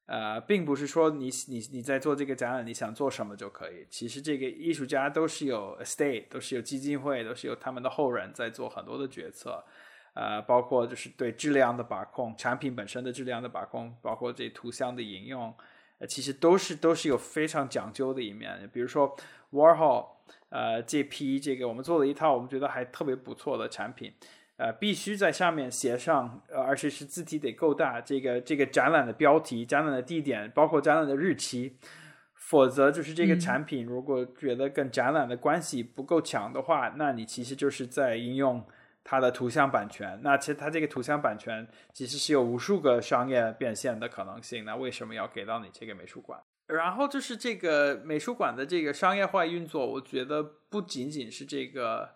[0.05, 3.87] 呃，并不是说你你你在做这个展览，你想做什么就可以。
[3.89, 9.63] 其实这个艺术家都是有 estate，都是有基金会，都是有他们的后人在做很多的决策。
[10.13, 15.51] 呃，包括就是对质量的把控，产品本身的质量的把控，包括这图像的引用，
[15.97, 18.69] 呃，其实都是都是有非常讲究的一面。
[18.71, 19.15] 比如说
[19.51, 20.07] Warhol，
[20.49, 24.13] 呃，这批这个我们做了一套我们觉得还特别不错的产品，
[24.57, 31.77] 呃，必须在上面写上，呃，而且是字体得够大，这个这个展览的标题、展览的地点，包括展览的日期，
[32.35, 38.65] 否则就是这个产品如果觉得跟展览的关系不够强的话，那你其实就是在应用。
[39.05, 44.63] 它的图像版权，那其实它这个图像版权其实是有无数个商业变现的可能性。
[44.63, 46.39] 那为什么要给到你这个美术馆？
[46.67, 52.11] 然后就是这个美术馆的这个商业化运作，我觉得不仅仅是这个，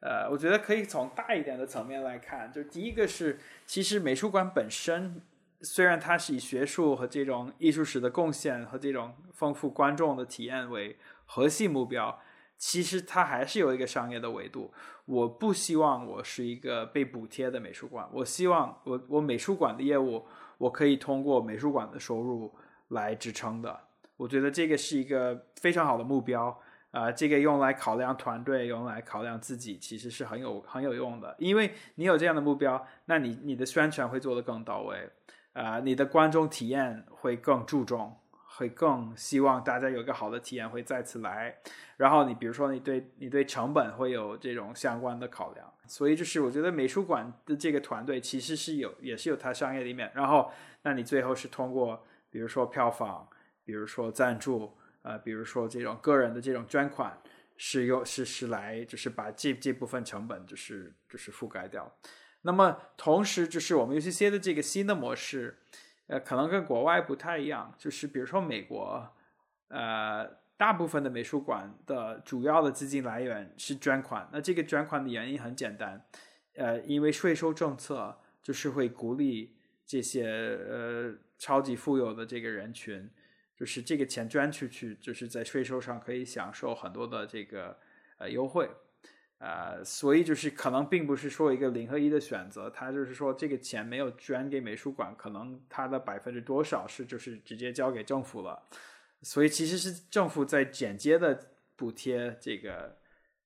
[0.00, 2.52] 呃，我觉得可以从大一点的层面来看。
[2.52, 5.20] 就第一个是，其实美术馆本身
[5.60, 10.96] 虽然它是以学术和这种艺术史的贡献和这种丰富观众的体验为
[11.26, 12.20] 核心目标。
[12.56, 14.72] 其实它还是有一个商业的维度。
[15.04, 20.26] 我不希望我是一个被补贴的美术馆，我希望我我美术馆的业务，
[20.58, 22.52] 我可以通过美术馆的收入
[22.88, 23.80] 来支撑的。
[24.16, 26.60] 我觉得这个是一个非常好的目标
[26.90, 27.12] 啊！
[27.12, 31.34] 这个用来考量团队，用来考量自己，其实是很有很有用的。
[31.38, 35.10] 因为你有这样的目标，那你你的宣传会做得更到位
[35.52, 38.16] 啊，你的观众体验会更注重。
[38.50, 41.54] 会更希望大家有一个好的体验，会再次来。
[41.96, 45.72] 然后你比如说，你对你对成本会有这种相关的考量。
[45.86, 50.10] 所以就是我觉得美术馆的这个团队其实是有，也是有它商业的一面。
[50.12, 50.50] 然后，
[50.82, 53.28] 那你最后是通过比如说票房，
[53.64, 57.20] 比如说赞助，呃，比如说这种个人的这种捐款，
[57.56, 61.96] 是用是是来就是把这这部分成本就是就是覆盖掉。
[62.42, 65.58] 那么同时就是我们 UCC 的这个新的模式。
[66.10, 69.14] 呃，可能跟国外不太一样，就是比如说美国，
[69.68, 70.26] 呃，
[70.56, 74.26] 大部分的美术馆的主要的资金来源是捐款。
[74.32, 76.02] 那这个捐款的原因很简单，
[76.54, 83.10] 呃，因为税收政策就是会鼓励这些呃超级富有的这个人群，
[83.58, 87.76] 就是这个钱捐出去，就是在税收上可以享受很多的这个
[88.18, 88.70] 呃优惠。
[89.38, 98.60] 呃，所以就是可能并不是说一个零和一的选择，他就是说这个钱没有捐给美术馆，可能它的百分之多少是就是直接交给政府了，
[99.22, 101.38] 所以其实是政府在间接的
[101.76, 102.96] 补贴这个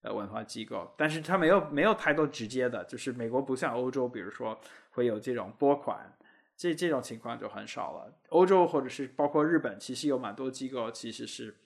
[0.00, 4.58] 呃文化机构，但是它没有没有太多直接的，就是美国不像欧洲，比如说
[4.92, 6.10] 会有这种拨款，
[6.57, 8.18] 这这种情况就很少了。
[8.28, 11.57] 欧洲或者是包括日本，其实有蛮多机构其实是。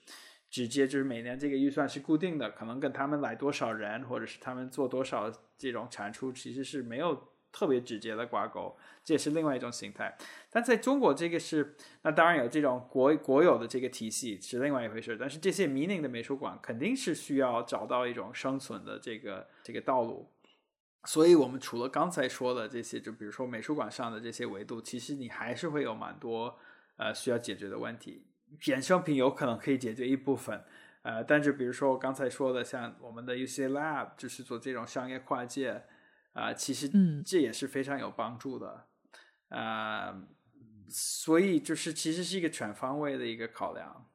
[0.49, 10.17] 直接就是每年这个预算是固定的，可能跟他们来多少人，或者是他们做多少这种产出，其实是没有特别直接的挂钩，这也是另外一种形态。
[10.49, 15.17] 但在中国，这个是那当然有这种国国有的这个体系是另外一回事。
[15.19, 20.31] 但是这些民营的美术馆肯定是需要找到一种生存的这个这个道路。
[21.07, 26.59] 所以我们除了刚才说的这些，就比如说美术馆上的这些维度，其实你还是会有蛮多
[26.97, 28.27] 呃需要解决的问题。
[28.63, 30.61] 衍生品有可能可以解决一部分，
[31.03, 35.83] 呃，但是比如说我刚才说的，像我们的 UC Lab 就是做这种商业跨界，
[36.33, 36.89] 啊，其实
[37.25, 38.87] 这也是非常有帮助的，
[39.47, 40.13] 啊，
[40.89, 44.09] 所以就是其实是一个全方位的一个考量，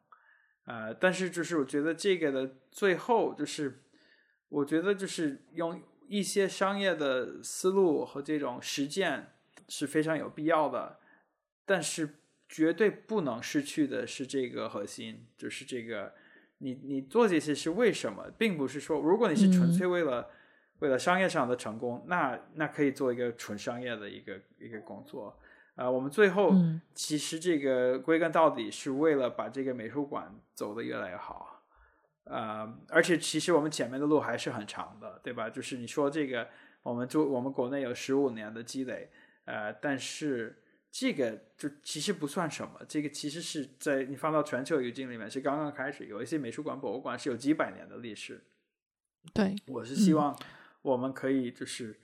[0.66, 3.82] 呃，但是就是我觉得这个的最后就是，
[4.50, 9.32] 我觉得就是用一些商业的思路和这种实践
[9.68, 10.98] 是非常有必要的，
[11.64, 12.16] 但是。
[12.54, 16.12] 绝对不能失去的是这个核心，就是这个，
[16.58, 20.28] 你你做这些是为什么，并不是说，如果你是纯粹为了
[20.80, 25.34] 为了商业上的成功，那那可以做一个纯商业的一个一个工作。
[25.76, 26.52] 啊，我们最后
[26.94, 31.51] 其实这个归根到底是为了把这个美术馆走得越来越好。
[32.32, 35.50] 啊，而且其实我们前面的路还是很长的，对吧？
[35.50, 36.48] 就是你说这个，
[36.82, 39.10] 我们就我们国内有十五年的积累，
[39.44, 40.58] 呃，但是。
[40.94, 46.04] 这个就其实不算什么，这个其实是在你放到全球语境里面是刚刚开始。
[46.04, 48.44] 有一些美术馆、博物馆是有几百年的历史。
[49.32, 50.38] 对，我是希望
[50.82, 51.98] 我们可以就是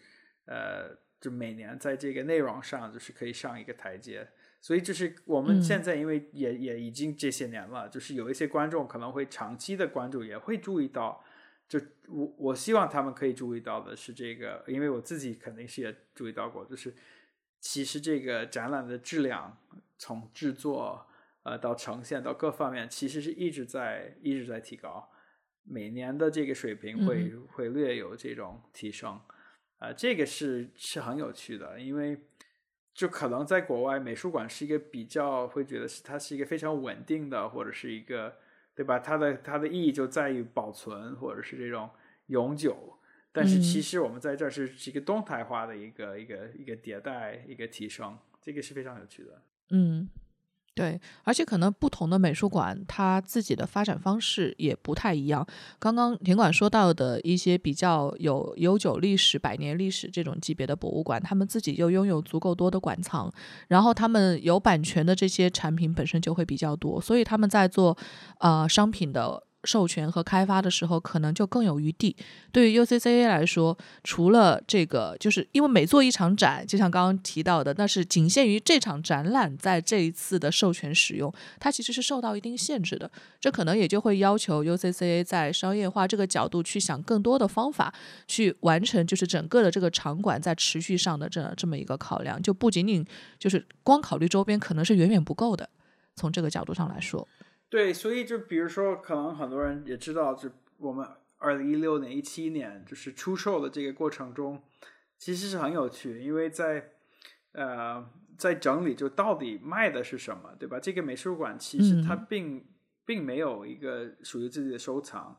[0.46, 4.26] 呃，就每年在这个内容上就是可以上一个台阶。
[4.60, 11.24] 所以就是我们现在因为也也已经这些年了，就是有一些观众可能会长期的关注，也会注意到。
[11.68, 11.78] 就
[12.08, 16.94] 我我希望他们可以注意到的是这个，因为我自己肯定是也注意到过，就是。
[17.60, 19.58] 其实这个展览的质量，
[19.96, 21.04] 从制作
[21.42, 25.10] 呃到呈现到各方面，其实是一直在一直在提高。
[25.64, 29.20] 每年的这个水平会会略有这种提升，
[29.78, 32.16] 啊，这个是是很有趣的，因为
[32.98, 38.34] 就可能在国外美术馆是一个比较会觉得是它是一个非常稳定的，或者是一个
[38.74, 38.98] 对吧？
[38.98, 41.88] 它的它的意义就在于保存或者是这种
[42.26, 42.98] 永久。
[43.30, 49.42] 但是其实我们在这儿是是一个动态化的一个一个一个迭代一个提升，这个是非常有趣的。
[49.70, 50.08] 嗯。
[50.78, 55.44] 对，而且可能不同的美术馆，它自己的发展方式也不太一样。
[55.80, 63.28] 刚刚田馆说到的一些比较有悠久历史、百年历史这种级别的博物馆，他们自己又拥有足够多的馆藏，
[63.66, 67.98] 然后他们有版权的这些产品本身就会比较多，所以他们在做
[68.38, 69.42] 呃商品的。
[69.68, 72.16] 授权和开发的时候，可能就更有余地。
[72.50, 83.10] 对于 UCCA 来说，除了这个，就是因为每做一场展，就像刚刚提到的，那是仅限于这场展览在这一次的授权使用，它其实是受到一定限制的。
[83.38, 87.92] 这可能也就会要求 UCCA 在商业化这个角度去想更多的方法，
[88.26, 93.04] 去完成就是整个的这个场馆在持续上的这这么一个考量，就不仅仅
[93.38, 95.68] 就是光考虑周边，可能是远远不够的。
[96.16, 97.28] 从这个角度上来说。
[97.70, 101.06] 对，所以就比如说，可能很多人也知道，就我们
[101.36, 104.62] 二零一六年、一七年就是出售的这个过程中，
[105.18, 106.92] 其实是很有趣，因为在
[107.52, 108.08] 呃
[108.38, 110.80] 在整理就到底卖的是什么，对吧？
[110.80, 112.64] 这个美术馆其实它并
[113.04, 115.38] 并没有一个属于自己的收藏，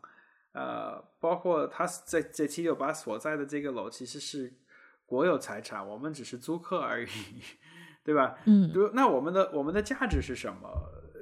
[0.51, 4.53] 呃，包括它在在七九八所在的这个楼其实是
[5.05, 7.07] 国有财产，我们只是租客而已，
[8.05, 8.38] 对吧？
[8.45, 10.69] 嗯，那我们的我们的价值是什么？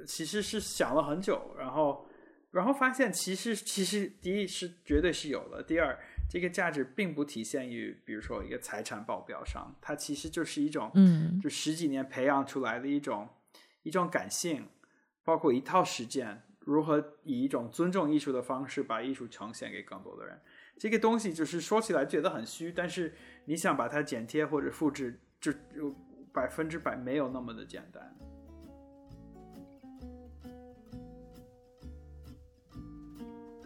[0.06, 2.06] 其实是想了很久，然后，
[2.50, 13.28] 然后发现其实其实第一是绝对是有的，第二这个价值并不体现于比如说一个财产报表上，它其实就是一种，嗯，就十几年培养出来的一种
[13.82, 14.68] 一种感性，
[15.24, 20.38] 包括一套实践，如何以一种尊重艺术的方式把艺术呈现给更多的人。
[20.78, 23.14] 这个东西就是说起来觉得很虚，但是
[23.46, 25.94] 你想把它剪贴或者复制，就就
[26.32, 28.16] 百分之百没有那么的简单。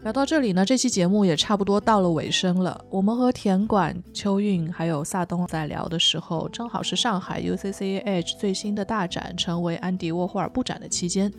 [0.03, 2.83] 聊到这里呢，这期节目也差不多到了尾声了。
[2.89, 11.31] 我们和田管、秋韵还有萨东在聊的时候，正好是上海 UCC Edge 最新的大展成为安迪沃霍尔布展的期间，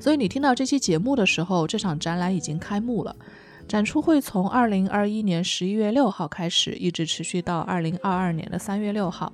[0.00, 3.14] 所以你听到这期节目的时候，这场展览已经开幕了。
[3.68, 9.32] 展出会从二零二一年十一月六号开始，一直持续到二零二二年的三月六号。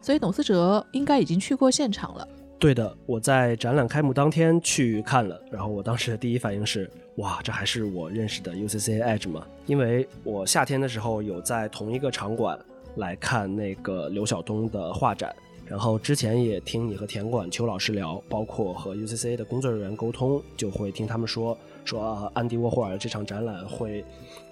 [0.00, 2.26] 所以董思哲应该已经去过现场了。
[2.58, 6.90] 对的，我在展览开幕当天去看了，然后我当时的第一反应是。
[7.16, 9.46] 哇，这还是我认识的 UCC Edge 吗？
[9.66, 12.58] 因为我夏天的时候有在同一个场馆
[12.96, 15.34] 来看那个刘晓东的画展，
[15.64, 24.04] 然后之前也听你和田馆邱老师聊，包括和 UCC 的工作人员沟通，就会听他们说说啊，安迪沃霍尔这场展览会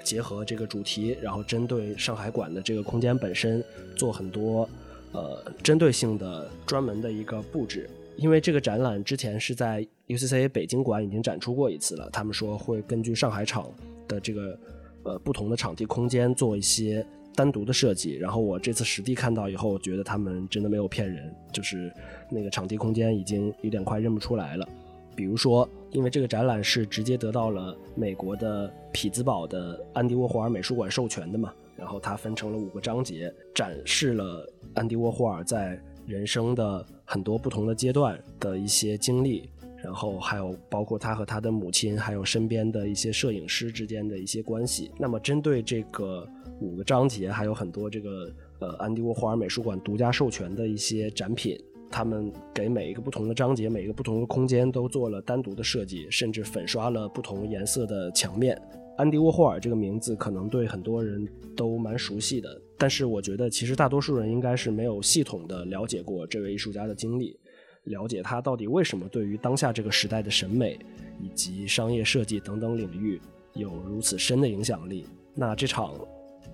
[0.04, 3.64] 结合这个主题，然后针对上海馆的这个空间本身
[3.96, 4.68] 做很多
[5.10, 7.90] 呃针对性的专门的一个布置。
[8.16, 13.70] 因为这个展览之前是在 UCCA 北京馆已经展出过一次了，他们说会根据上海场
[14.06, 14.58] 的这个
[15.02, 17.04] 呃不同的场地空间做一些
[17.34, 18.16] 单独的设计。
[18.16, 21.92] 然后我这次实地看到以后，我觉得他们真的没有骗人，就是
[22.30, 24.68] 那个场地空间已经有点快认不出来了。
[25.16, 35.80] 比如说，因为这个展览是直接得到了美国的匹兹堡的安迪沃霍尔美术馆授权的嘛，然后它分成了五个章节，展示了安迪沃霍尔在。
[36.12, 39.48] 人生的很多不同的阶段的一些经历，
[39.82, 44.90] 然后还有包括他和他的母亲，还有身边的一些摄影师之间的一些关系。
[44.98, 46.28] 那么，针对这个
[46.60, 51.58] 五个章节，还有很多这个呃安迪沃霍尔美术馆独家授权的一些展品，
[51.90, 58.60] 他们给每一个不同的章节、每一个不同的空间都做了单独的设计，甚至粉刷了不同颜色的墙面。
[58.98, 62.60] 安迪沃霍尔这个名字可能对很多人都蛮熟悉的。
[62.78, 67.38] 但是我觉得，其实大多数人应该是没有系统的了解过这位艺术家的经历，
[67.84, 70.78] 了解他到底为什么对于当下这个时代的审美
[71.20, 73.20] 以及商业设计等等领域
[73.54, 75.06] 有如此深的影响力。
[75.34, 75.94] 那这场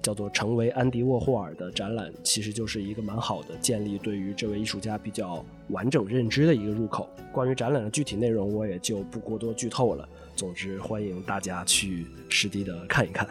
[0.03, 7.09] 叫做“成为安迪沃霍尔”的展览，其实就是一个蛮好的建立对于这位艺术家比较完整认知的一个入口。
[7.33, 10.09] 关于展览的具体内容，我也就不过多剧透了。
[10.37, 13.29] 总之，欢迎大家去实地的看一看。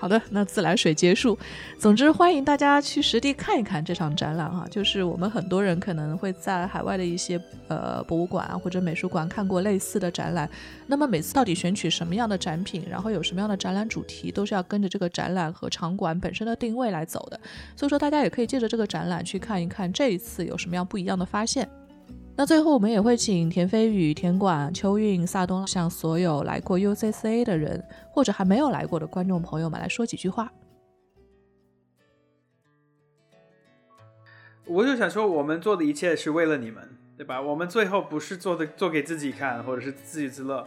[0.00, 1.38] 好的，那自来水结束。
[1.78, 4.66] 总之，欢迎大家去实地看一看这场展览哈。
[4.70, 7.38] 就是我们很多人可能会在海外的一些
[7.68, 10.48] 呃博物馆啊或者美术馆看过类似的展览。
[10.86, 17.38] 那么每次到底选取什么样的展品，然后有什么样的展览主题，都是要跟着这个展览和场馆本身的定位来走的。
[17.76, 21.68] 所以说，大家也可以借着这个展览去看一看这一次有什么样不一样的发现。
[22.36, 30.50] 那最后，我们也会请田飞宇、田管、秋韵、萨东向所有来过 UCCA 的人，或者还没有来过的观众朋友们来说几句话。
[34.64, 37.42] 我就想说，我们做的一切是为了你们，对吧？
[37.42, 40.66] 我们最后不是做的做给自己看，或者是自娱自乐，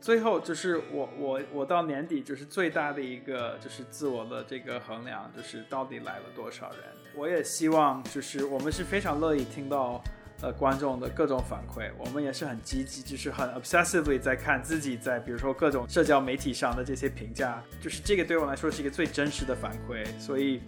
[0.00, 6.78] 最后就是我我我到年底就是最大的一个就是自我的这个衡量，就是到底来了多少人。
[7.14, 10.02] 我也希望就是我们是非常乐意听到
[10.44, 20.60] 呃观众的各种反馈，我们也是很积极，就是很 obsessively 在看自己在比如说各种社交媒体上的这些评价，就是这个对我来说是一个最真实的反馈，所以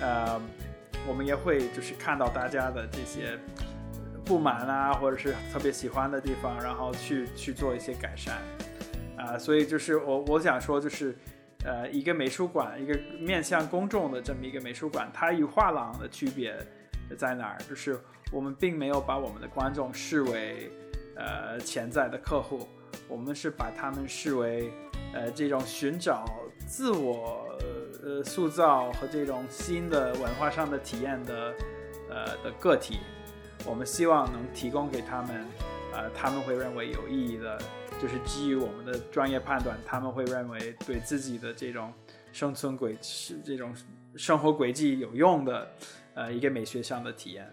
[0.00, 0.40] 呃。
[1.04, 3.36] 我们也会就是看到大家的这些
[4.24, 8.40] 不满啊，或者是特别喜欢的地方，然后去去做一些改善
[9.18, 9.36] 啊。
[9.36, 11.18] 所以就是我我想说，就是
[11.64, 16.56] 呃，一个美术馆，一个面向公众的这么一个美术馆，它与画廊的区别
[17.18, 17.58] 在哪儿？
[17.68, 17.98] 就是
[18.32, 20.68] 我们并没有把我们的观众视为
[21.14, 22.66] 呃潜在的客户，
[23.06, 24.72] 我们是把他们视为
[25.14, 26.24] 呃这种寻找
[26.66, 27.46] 自我。
[28.04, 31.54] 呃，塑造和这种新的文化上的体验的，
[32.10, 32.98] 呃的个体，
[33.64, 35.46] 我们希望能提供给他们，
[35.92, 37.56] 呃，他们会认为有意义的，
[38.00, 41.92] 就是基于我们的专业判断，他们会认为对自己的这种
[42.32, 43.72] 生存轨是这种
[44.16, 45.70] 生活轨迹有用的，
[46.14, 47.48] 呃，一个美学上的体验。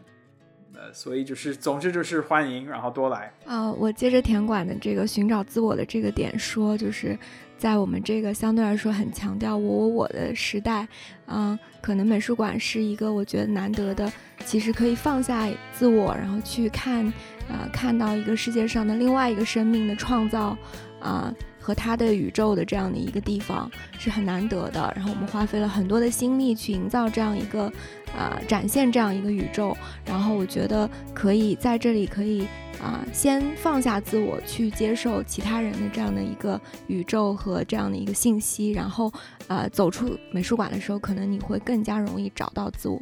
[0.73, 3.31] 呃，所以就是，总之就是欢迎，然后多来。
[3.45, 7.17] 啊，我接着田馆的这个寻找自我的这个点说，就是
[7.57, 10.87] 在我们这个相对来说很强调我我我的时代，
[11.27, 14.11] 嗯，可能美术馆是一个我觉得难得的，
[14.45, 17.05] 其实可以放下自我，然后去看，
[17.49, 20.57] 啊，看到一个世界上的另外一个生命的创造，
[21.01, 21.33] 啊。
[21.69, 27.71] 和他的宇宙的这样的一个地方是很难得的，然后我们花费了很多的心力去营造这样一个，
[28.17, 29.77] 啊，展现这样一个宇宙。
[30.03, 32.47] 然后我觉得可以在这里可以
[32.81, 38.71] 啊，先放下自我，去接受其他人的这样的一个宇宙和这样的一个信息。
[38.71, 39.13] 然后，
[39.47, 42.99] 呃，走出美术馆的时候，可能你会更加容易找到自我。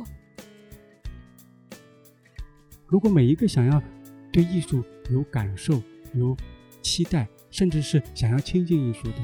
[2.86, 3.82] 如果每一个想要
[4.30, 5.82] 对艺术有感受、
[6.14, 6.36] 有
[6.82, 7.26] 期待。
[7.58, 9.16] 甚至是想要亲近艺术的，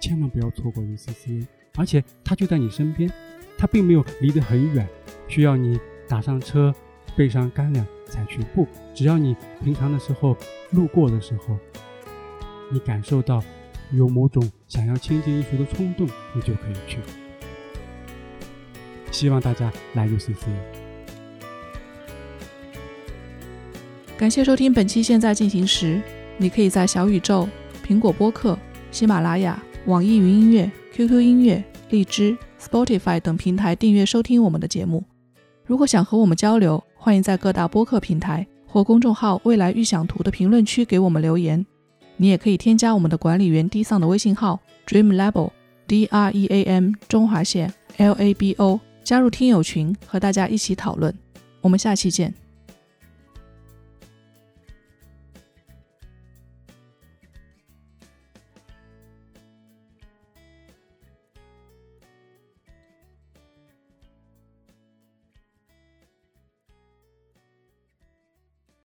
[0.00, 1.46] 千万不要错过 UCCA，
[1.76, 3.12] 而且它就在你身边，
[3.58, 4.88] 它并没有离得很远，
[5.28, 6.74] 需要你打上车，
[7.14, 8.38] 备上干粮才去。
[8.54, 10.34] 不，只要你平常的时候
[10.70, 11.58] 路过的时候，
[12.72, 13.44] 你感受到
[13.92, 16.98] 有某种想要亲近艺术的冲动，你就可以去。
[19.10, 20.34] 希望大家来 UCCA。
[24.16, 25.96] 感谢收听本期《现在进行时》。
[26.42, 27.46] 你可以在小宇宙、
[27.86, 28.58] 苹果播客、
[28.90, 35.04] 喜马拉雅、网易云音乐、QQ 音乐、荔枝、Spotify 等平台订阅收听我们的节目。
[35.66, 41.66] 如果想和我们交流，欢迎在各大播客平台或公众号“未来预想图”的评论区给我们留言。
[42.16, 45.50] 你也可以添加我们的管理员 D 桑的微信号 dreamlabel
[45.86, 51.14] d R E A M 中华线 L A B O，加入听友群和大家一起讨论。
[51.60, 52.32] 我们下期见。